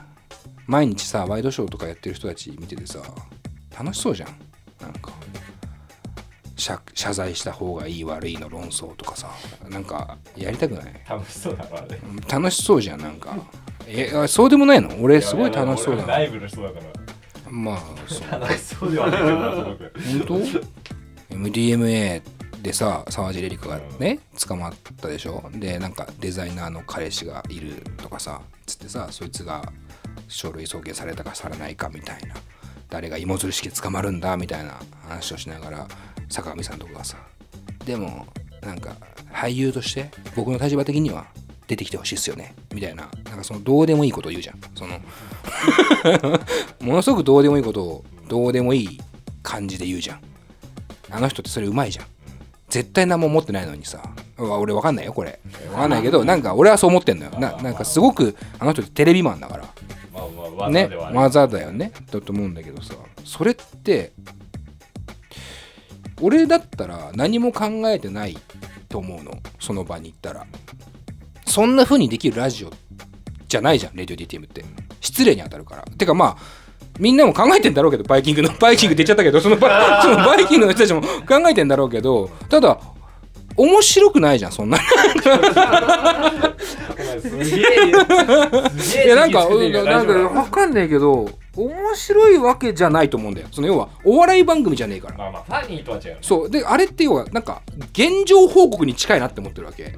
[0.66, 2.99] 毎日さワイドショーとかやってる人たち見ててさ
[3.79, 4.29] 楽しそうじゃん。
[4.81, 5.12] なんか
[6.57, 9.31] 謝謝罪した方がいい悪いの論争とかさ
[9.68, 10.85] なんかやりたくない？
[11.09, 11.99] 楽しそうだからね。
[12.31, 13.37] 楽しそうじゃんなんか。
[13.89, 14.91] えあそうでもないの？
[15.01, 16.09] 俺すごい楽しそうだな。
[16.09, 17.51] 俺ライブの人だから。
[17.51, 18.31] まあそう。
[18.41, 19.93] 楽しそうではないけどなすごく。
[20.41, 20.61] 本
[21.31, 22.22] 当 ?MDMA
[22.67, 25.49] でさ沢尻エリカがね捕まったでしょ？
[25.55, 29.73] でなんかデザイナーの彼氏がいるとかさつってさそいつが
[30.27, 32.35] 書類送検されたかされないかみたいな。
[32.89, 35.89] 誰が芋づる式で捕まるんだみたいな話をしながら
[36.29, 37.19] 坂上さんとかがさ。
[37.85, 38.27] でも
[38.62, 38.97] なんか
[39.33, 41.27] 俳優として僕の立場的には
[41.69, 42.57] 出てきてほしいっすよね。
[42.75, 43.09] みたいな。
[43.27, 44.59] なんかそのどうでもいいことを言うじゃん。
[44.75, 44.99] その
[46.83, 49.01] ものすごくどうでもいいことをどうでもいい
[49.45, 50.21] 感じで言うじゃん。
[51.12, 52.07] あの人ってそれうまいじゃん
[52.69, 54.03] 絶対何も持ってないのにさ。
[54.39, 55.39] 俺わかんないよこれ。
[55.73, 57.31] わかんないけどなんか俺はそう思ってんのよ。
[57.39, 60.71] ななんかすごくあの人ってテレビマンだから。
[60.71, 61.93] ね技だよね。
[62.11, 62.95] だと思うんだけどさ。
[63.25, 64.12] それって
[66.21, 68.37] 俺だったら何も考えてない
[68.89, 69.39] と思うの。
[69.61, 70.47] その場に行ったら。
[71.47, 72.73] そんな風にできるラジオ
[73.49, 74.64] じゃないじゃんレディオ DTM って。
[75.01, 75.83] 失礼に当たるから。
[75.83, 76.66] てかまあ
[76.99, 81.09] みんなも考えてんだろうけどバイキングの バイキングって言っちゃったけどそのバ そのバイキングの人たちも考
[81.49, 82.78] えてんだろうけどただ
[83.57, 84.76] 面白くないじゃんそんな。
[84.76, 84.80] い
[89.09, 93.88] やなんかなんか大丈夫わかんないけど面白いわけじゃないと思うんだよその要は。
[94.05, 95.16] お笑い番組じゃねえから。
[95.16, 96.51] まあまあファニーとは違うそう。
[96.51, 99.94] であれって要はなんか現状報告に近いなって思ってるわけ。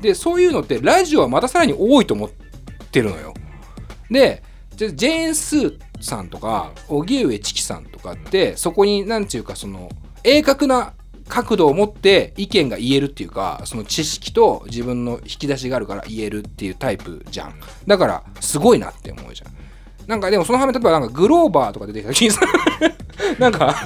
[0.00, 2.30] でそういうのってラジオはまたさらに多いと思っ
[2.92, 3.34] てるのよ。
[4.08, 4.42] で
[4.76, 9.90] じゃジェーン・スーさんとか荻上チキさんとかってそこになんていうかその
[10.24, 10.94] 鋭角な
[11.28, 17.54] 角度を持って意見が言えるっていうかその知識と自分の引き出しがあるから言えるっていうタイプじゃん。
[17.86, 19.52] だからすごいなって思うじゃん。
[20.08, 22.40] なんかでもその反面例えばなんかグローバーとか出てきた時にさ
[23.38, 23.76] なんか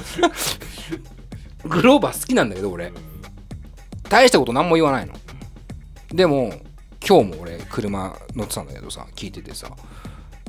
[1.65, 2.91] グローバー好きなんだけど俺。
[4.09, 5.13] 大したこと何も言わないの。
[6.09, 6.53] でも
[7.07, 9.69] 今日も俺車乗ってたんだけどさ聞いててさ。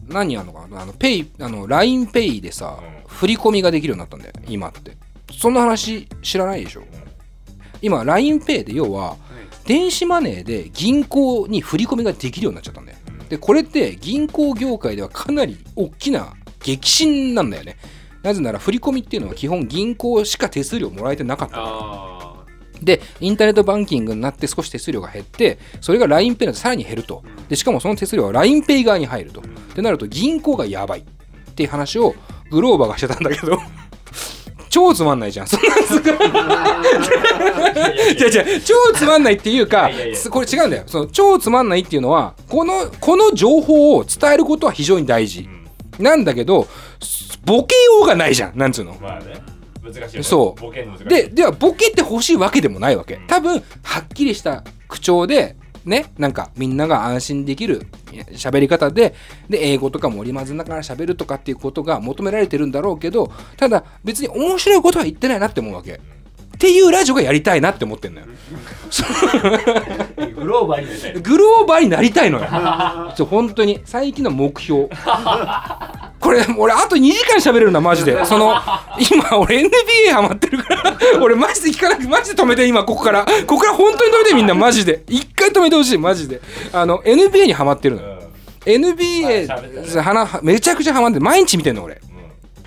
[0.09, 0.82] 何やんのかな？
[0.82, 4.96] あのペイあの LINEPay でさ振り込みができるようになったんだよ今って。
[5.32, 6.82] そんな話知らないでしょ？
[7.82, 9.16] 今 LINEPay で要は
[9.64, 12.98] 電子マネーで銀行に振り込みができるようになっちゃったんだよ。
[13.28, 17.76] でこれって銀行業界ではかなり大きな激震なんだよね。
[18.22, 21.54] なぜなら振り込みっていうのは基本銀行しか手数料もらえてなかった。
[21.54, 22.36] からあ
[22.82, 27.22] で、インターネットバンキングになって少し手数料が減って、それが LINEPay だとさらに減ると。
[27.49, 29.40] で、しかもその手数料は LINEPay 側に入ると。
[29.40, 29.44] っ
[29.74, 31.05] てなると銀行がやばいっ
[31.55, 32.14] ていう話を
[32.51, 33.59] グローバーがしてたんだけど、
[34.70, 35.47] 超つまんないじゃん。
[35.47, 36.14] そんなんすか違
[38.24, 39.90] う違う、超つまんないっていうか
[40.30, 40.84] これ違うんだよ。
[40.86, 45.49] その超つまんないっていうのは、この、この情報を伝えることは非常に大事。
[45.99, 46.68] なんだけど、
[47.44, 48.59] ボケようがないじゃん。
[48.59, 48.97] なんつうの。
[49.01, 53.20] まあね難しいそうボケで、ではボケてほしいわけでもないわけ。
[53.28, 55.57] 多分、はっきりした口調で、
[55.87, 57.87] ね、なんかみんなが安心できる
[58.32, 59.14] 喋り方で、
[59.49, 66.01] で、英語とかも織り交ぜながら喋るとかっていうことが求められてるんだろうけど、ただ別に面白いことは言ってないなって思うわけ。
[66.66, 68.26] っていうラジオがやりたいなって思ってんのよ。
[70.34, 72.46] グローバーに出たいグローバーになりたいのよ。
[73.30, 74.88] 本当に最近の目標。
[76.18, 78.24] これ俺あと2時間喋れるなマジで。
[78.24, 78.56] その
[79.12, 86.40] 今俺 NBA ハマってるから俺マジで聞かなくマジで止めて今ここからここから本当に止めてみんなマジで一回止めてほしいマジで。
[86.72, 88.08] あの NBA にハマってるのよ。
[88.08, 88.16] はい
[88.66, 92.00] NBA はなめちゃくちゃハマって毎日見てんの俺。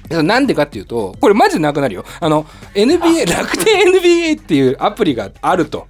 [0.09, 2.03] なんでかっていうとこれマジでなくなるよ。
[2.19, 2.43] あの
[2.73, 5.87] NBA 楽天 NBA っていうアプリがあると。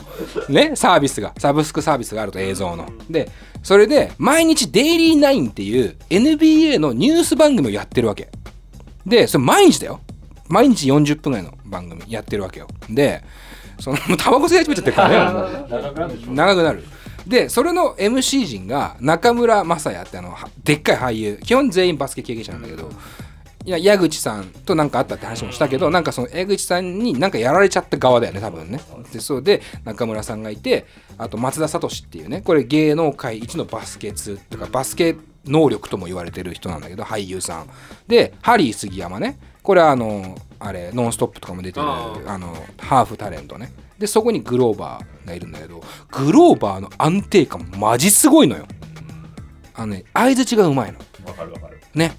[0.49, 2.91] ねサービスがサブスクサービスがあると映像の。
[3.09, 3.29] で
[3.63, 8.29] それで毎日デイリーナインっていう NBA のニュース番組をやってるわけ。
[9.05, 10.01] でそれ毎日だよ。
[10.49, 12.67] 毎日40分ぐらいの番組やってるわけよ。
[12.89, 13.23] で
[13.79, 15.65] そのタバコ吸い始めちゃってるからね。
[15.69, 16.31] 長くなるでしょ。
[16.31, 16.83] 長くなる。
[17.27, 21.39] でそれの MC 陣が中村雅也ってあのはでっかい俳優。
[21.43, 22.89] 基本全員バスケ経験者なんだけど、
[23.65, 28.79] いや矢口さんと何かあったって話もしたけどなんかその矢口さんになんかやられちゃった側だよね多分ね。
[29.11, 30.85] でそうで中村さんがいて
[31.17, 37.69] あと松田聡っていうねこれ芸能界一のバスケ通とかバスケ能力とも言われてる人なんだけど俳優さん。
[38.07, 39.37] でハリー杉山ね。
[39.61, 42.37] これはあのあれ「ノンストップ!」とかも出てるああ。
[42.37, 43.71] のハーフタレントね。
[43.99, 48.65] でそこにグローバーがいるんだけどグローバーの安定感マジすごいのよ。
[49.73, 50.99] あのね相づちがうまいの。
[51.25, 51.79] わかるわかる。
[51.93, 52.15] ね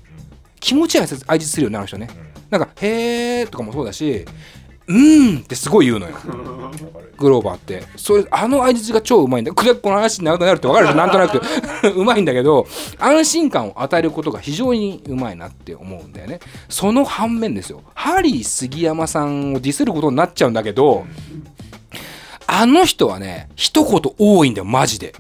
[0.61, 2.09] 気持ちいい相づちするよねあの人ね。
[2.51, 4.25] なんか「へー」とかもそうだし
[4.87, 6.17] 「うーん」ってすごい言うのよ。
[7.17, 7.83] グローバーって。
[7.97, 9.53] それあの相づちが超うまいんだ。
[9.53, 10.97] これこの話長くなるって分かるでしょ？
[10.99, 11.41] なんとなく。
[11.95, 12.67] うまいんだけど
[12.99, 16.41] 安心感を与えることが非常にうまいなって思うんだよね。
[16.69, 17.83] その反面ですよ。
[17.95, 21.05] ハリー杉山さんをディスることになっちゃうんだけど
[22.47, 25.15] あの人はね一言多いんだよマジで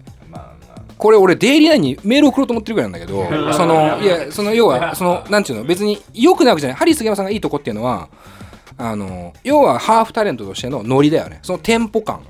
[1.00, 5.64] これ俺デイリーナインにメール送ろうと思ってるぐらいなんだけどそのいやその要はそのなんていうの？
[5.64, 6.76] 別に良くないわけじゃない。
[6.76, 8.08] ハリー杉山さんがいいとこっていうのは
[8.76, 11.40] あの要はハーフタレントとしてのノリだよね。
[11.42, 12.22] そのテンポ感。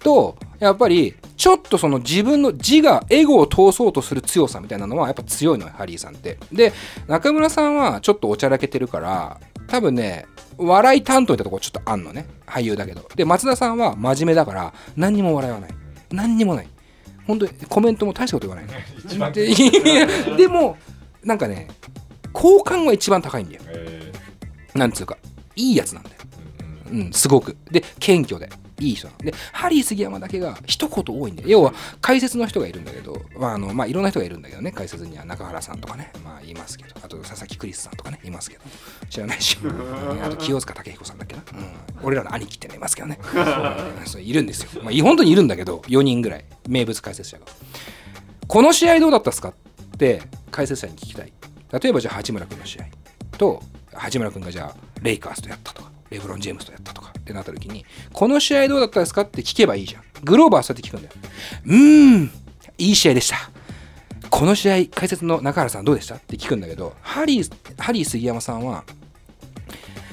[0.00, 6.38] とやっぱりちょっとその自分の自我エゴを通そうとする強さみたいなのはやっぱ強いのよハリーさんって。
[6.52, 6.72] で
[7.08, 10.26] 中村さんはちょっとおちゃらけてるから多分ね
[10.56, 12.28] 笑い担当ってとこちょっとあんのね。
[12.46, 13.08] 俳優だけど。
[13.16, 15.70] で松田さんは真面目だから何にも笑わない。
[16.10, 16.68] 何にもない
[17.28, 18.74] 本当にコメントも大したこと言わない
[20.36, 20.76] でも
[21.22, 21.68] なんかね
[22.32, 23.62] 好感は一番高いんだよ。
[23.68, 24.12] え
[24.74, 25.16] なんつうか
[25.56, 26.16] いいやつなんだよ。
[26.88, 27.00] ーうん。
[27.06, 27.56] うん、すごく。
[27.70, 28.48] で、謙虚で、
[28.80, 29.18] いい人なの。
[29.18, 38.62] で、ハリー杉山だけが一言多いんで、要は解説の人がいるんだけど、まあ、あの、まあ、いろんな人がいるんだけどね、解説には中原さんとかね、まあ、いますけど、あと佐々木クリスさんとかね、いますけど、
[39.10, 40.24] 知らないし、 うん。
[40.24, 43.18] あと清塚武彦さんだっけな、うん、俺らの兄貴ってのいますけどね、
[44.20, 44.82] いるんですよ。
[44.82, 47.46] まあ、い本当にいるんだけど、4人ぐらい、名物解説者が。
[48.46, 49.52] この試合どうだったっすかっ
[49.98, 51.32] て解説者に聞きたい。
[51.82, 52.84] 例えばじゃあ八村君の試合。
[53.36, 53.62] と
[53.92, 60.02] 八村君がじゃあレイカーズとやったとかレブロン・ジェームスとやったとかってなった時にこの試合どうだったですかって聞けばいいじゃん。
[60.24, 61.14] グローバーはそうやって聞くんだよ。
[61.66, 62.30] うーん
[62.78, 63.50] いい試合でした。
[64.30, 68.84] この試合解説の中原さんどうでしたって聞くんだけどハリーハリー杉山さんは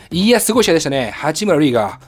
[0.09, 1.11] いやすごい試合でしたね。
[1.11, 1.99] 八村塁が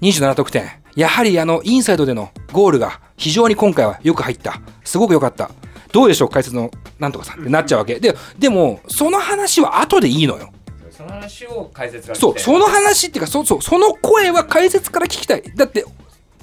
[0.00, 0.68] 27得点。
[0.96, 4.60] やはりあのインサイドでのゴールが非常に今回はよく入った。
[4.82, 5.48] すごく良かった。
[5.92, 6.28] どうでしょう？
[6.28, 8.00] 解説のなんとかさんってなっちゃうわけ。
[8.00, 10.52] ででもその話は後でいいのよ。
[10.90, 15.42] その話を解説がそうその話っていうかそそうその声は解説から聞きたい。
[15.54, 15.84] だって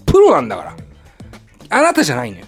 [0.05, 0.77] プロなんだから。
[1.71, 2.45] あなたじゃないのよ。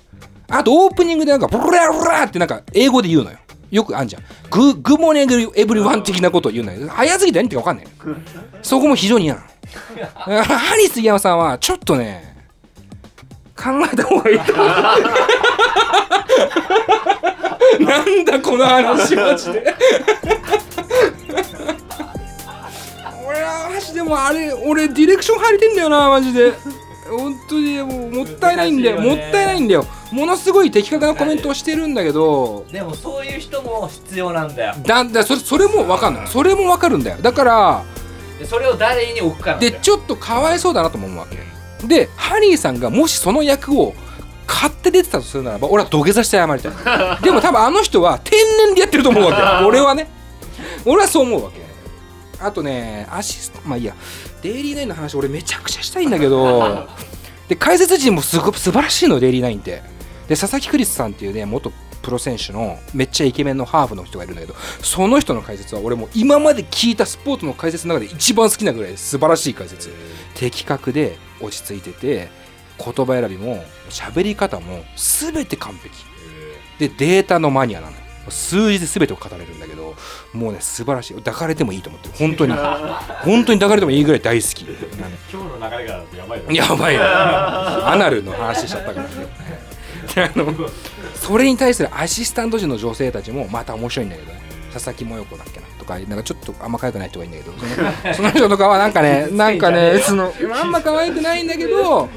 [0.47, 3.37] あとオープニングでなんかブラブラってなんか英語で言うのよ。
[3.69, 4.23] よくあんじゃん。
[4.49, 8.23] ググモネグエブリワン的なことを言うんだけど早すぎて何言ってるか分かんない。
[8.63, 9.47] そこも非常に嫌なの。
[10.15, 12.30] ハリー杉山さんはちょっとね
[13.61, 14.37] 考えた方がいい
[17.85, 19.75] なんだこの話マジで。
[23.27, 26.53] 俺はマジでもあれ俺ディレクション入れてんだよなマジで。
[27.09, 29.01] 本当にもうもったいないんだよ。
[29.01, 29.85] もったいないんだよ。
[30.11, 32.65] ものすごい的確なコメントをしてるんだけど。
[32.71, 34.73] でもそういう人も必要なんだよ。
[34.85, 36.27] だだそれそれも分かんない。
[36.27, 37.17] それも分かるんだよ。
[37.21, 37.83] だから
[38.39, 41.37] でそれを誰に置くかでちょっとかわいそうだなとも思うわけ
[41.87, 43.93] でハリーさんがもしその役を
[44.47, 46.71] 買って出てたとするならば俺は土下座して謝りたい。
[47.23, 49.41] でも多分あの人は天然でやってると思うわけ。
[49.65, 50.07] 俺はね。
[50.85, 51.61] 俺はそう思うわけ。
[52.43, 53.95] あとねアシストまあいいや。
[54.41, 56.87] デイリーナインの話俺めちゃくちゃしたいんだけど。
[57.47, 59.83] で解説陣もすごく素晴らしいのデイリーナインって。
[60.27, 61.71] で佐々木クリスさんっていうね元
[62.01, 69.91] プロ選手のめっちゃイケメンのハーフの人がいるんだけどその人の解説は俺もう今まで聞いたスポーツの解説の中で一番好きなぐらい素晴らしい解説。
[70.35, 72.29] 的確で落ち着いてて
[72.77, 75.89] 言葉選びも喋り方も全て完璧。
[76.79, 77.93] でデータのマニアなの
[78.29, 79.95] 数字で全てを語れるんだけど
[80.33, 81.15] もうね素晴らしい。
[81.15, 82.13] 抱かれてもいいと思ってる。
[82.17, 82.53] 本当に。
[83.23, 84.65] 本当に抱かれてもいいぐらい大好き。
[85.31, 89.11] 今日の流れがやばいよやばいな アナルの話しちゃったからね。
[90.15, 90.45] であの
[91.21, 94.41] それに対するアシスタント陣の女性たちもまた面白いんだけどね。
[94.73, 102.07] 佐々木もよこだっけなとかなんかちょっとあんま可愛くない人がいるんだけどその その人とかはなんかねなんかねそのあんま可愛くないんだけど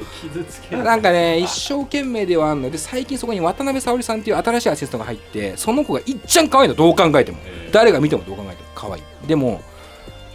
[0.71, 7.39] なんかね一生懸命ではあるので最近そこに渡辺沙織さんっていう新しいアシストが入ってその子がいっちゃん可愛いのどう考えても。
[7.73, 9.03] 誰が見てもどう考えても可愛い。
[9.27, 9.61] でも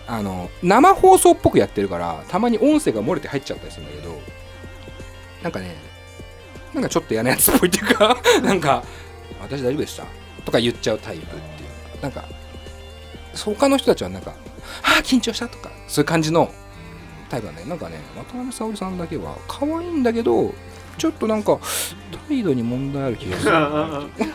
[0.07, 4.21] あの生放送っぽくやってるからたまに音声が漏れて入っちゃったりするんだけど
[5.43, 5.77] なんかね
[6.75, 8.83] なんかちょっと嫌なやつっぽいっていうか なんか
[9.41, 10.05] 「私大丈夫でした?」
[10.45, 12.03] とか言っちゃうタイプっていう。
[12.03, 12.25] なんか
[13.35, 14.33] そう他の人たちはなんか
[14.83, 16.51] 「ああ緊張した」とかそういう感じの
[17.29, 20.53] タイプだよなんかね渡辺沙織さんだけは可愛いんだけど
[20.99, 21.59] ちょっとなんか
[22.29, 23.53] 態度に問題ある気がする。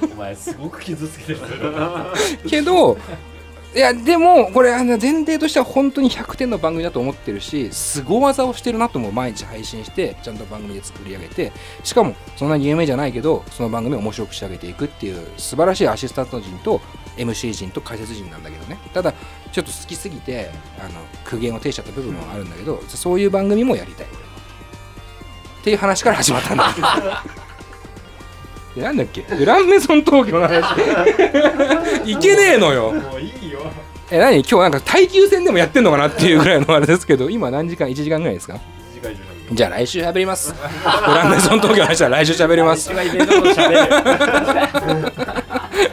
[0.13, 1.39] お前すごく傷つけてる
[2.47, 2.97] けど
[3.75, 11.51] いやでもこれあの前提としては本当に100点の番組だと思ってるし凄技をしてるなと思う毎日配信してちゃんと番組で作り上げて
[11.83, 16.79] しかもそんなに有名じゃないけどその番組を面白く仕上げていくっていう素晴らしいアシスタント陣と
[17.17, 18.77] MC 陣と解説陣なんだけどね。
[18.93, 19.13] ただ
[19.51, 20.91] ちょっと好きすぎてあの
[21.25, 24.05] 苦言を呈しちゃった部分もあるんだけど、そういう番組もやりたい。
[24.05, 24.09] っ
[25.63, 27.23] ていう話から始まったんだ
[28.75, 29.21] なんだっけ？
[29.37, 30.63] グランメゾン東京の話。
[32.09, 32.91] いけねえのよ。
[32.91, 33.59] もういいよ。
[34.11, 34.37] え何？
[34.39, 38.59] 今日なんか耐久戦でもやってんのかなっていうぐらいのあれですけど今何時間？1時間ぐらいですか？
[39.51, 40.53] じゃあ来週喋ります。
[40.53, 40.59] グ
[41.13, 42.89] ランメゾン東京の話は来週喋ります。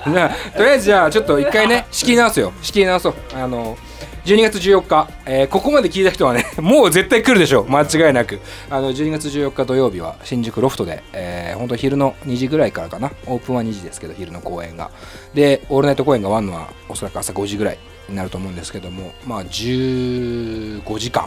[0.05, 2.53] じゃあとりあえずじゃあちょっと一回ね仕切り直すよ。
[2.63, 3.15] 仕切り直そう。
[3.35, 3.77] あの
[4.25, 7.69] 12月14日、えーここまで聞いた人はね もう絶対来るでしょう。
[7.69, 8.41] 間違いなく。
[8.71, 13.11] あの12月14日土曜日は新宿ロフトで、えー、本当昼の2時ぐらいからかな。
[13.27, 14.91] オープンは2時ですけど昼の公演が。
[15.35, 21.27] でオールナイト公演が終わるのはおそらく朝5時ぐらいになると思うんですけどもまあ15時間。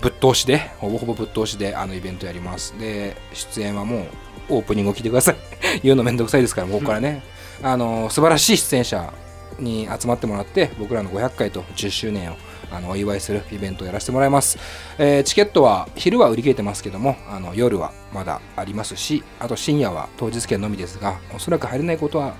[0.00, 2.74] ぶっ通しでほぼほぼぶっ通しであのイベントやります。
[2.78, 4.06] で出演はも
[4.50, 5.36] うオープニングを聞いてください。
[5.82, 7.22] 言うのめんどくさいですからここからね、
[7.62, 9.12] あの素晴らしい出演者
[9.58, 12.36] に集まってもらって僕らの500回と10周年を
[12.70, 14.58] あのお祝いするイベントをやらせてもらいます、
[14.98, 22.34] えーチケットは昼は売り切れてますけどもあの夜はまだありますしあと深夜は当日券のみですがおそらく入れないことは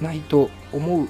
[0.00, 1.08] ないと思う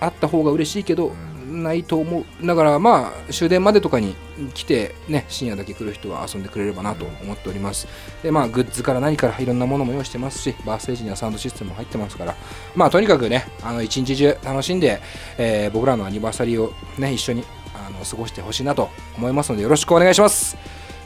[0.00, 1.12] あった方が嬉しいけど、
[1.48, 2.46] ないと思う。
[2.46, 4.16] だからまあ終電までとかに
[4.52, 7.86] 来てね深夜だけ来る人は遊んでくれればなと思っております。
[8.22, 12.34] でまあグッズから何からいろんなものも用意してますしバーステージにはサウンドシステムも入ってますから。
[12.74, 15.00] まあとにかくねあの一日中楽しんで、
[15.38, 17.44] えー僕らのアニバーサリーをね一緒に
[17.74, 20.56] あの過ごしてほしいなと思いますのでよろしくお願いします。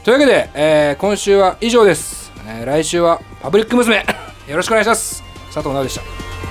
[0.03, 3.97] というわけで、えー今週は以上です、えー来週はパブリック娘。
[4.47, 5.23] よろしくお願いします。
[5.53, 6.50] 佐藤直でした。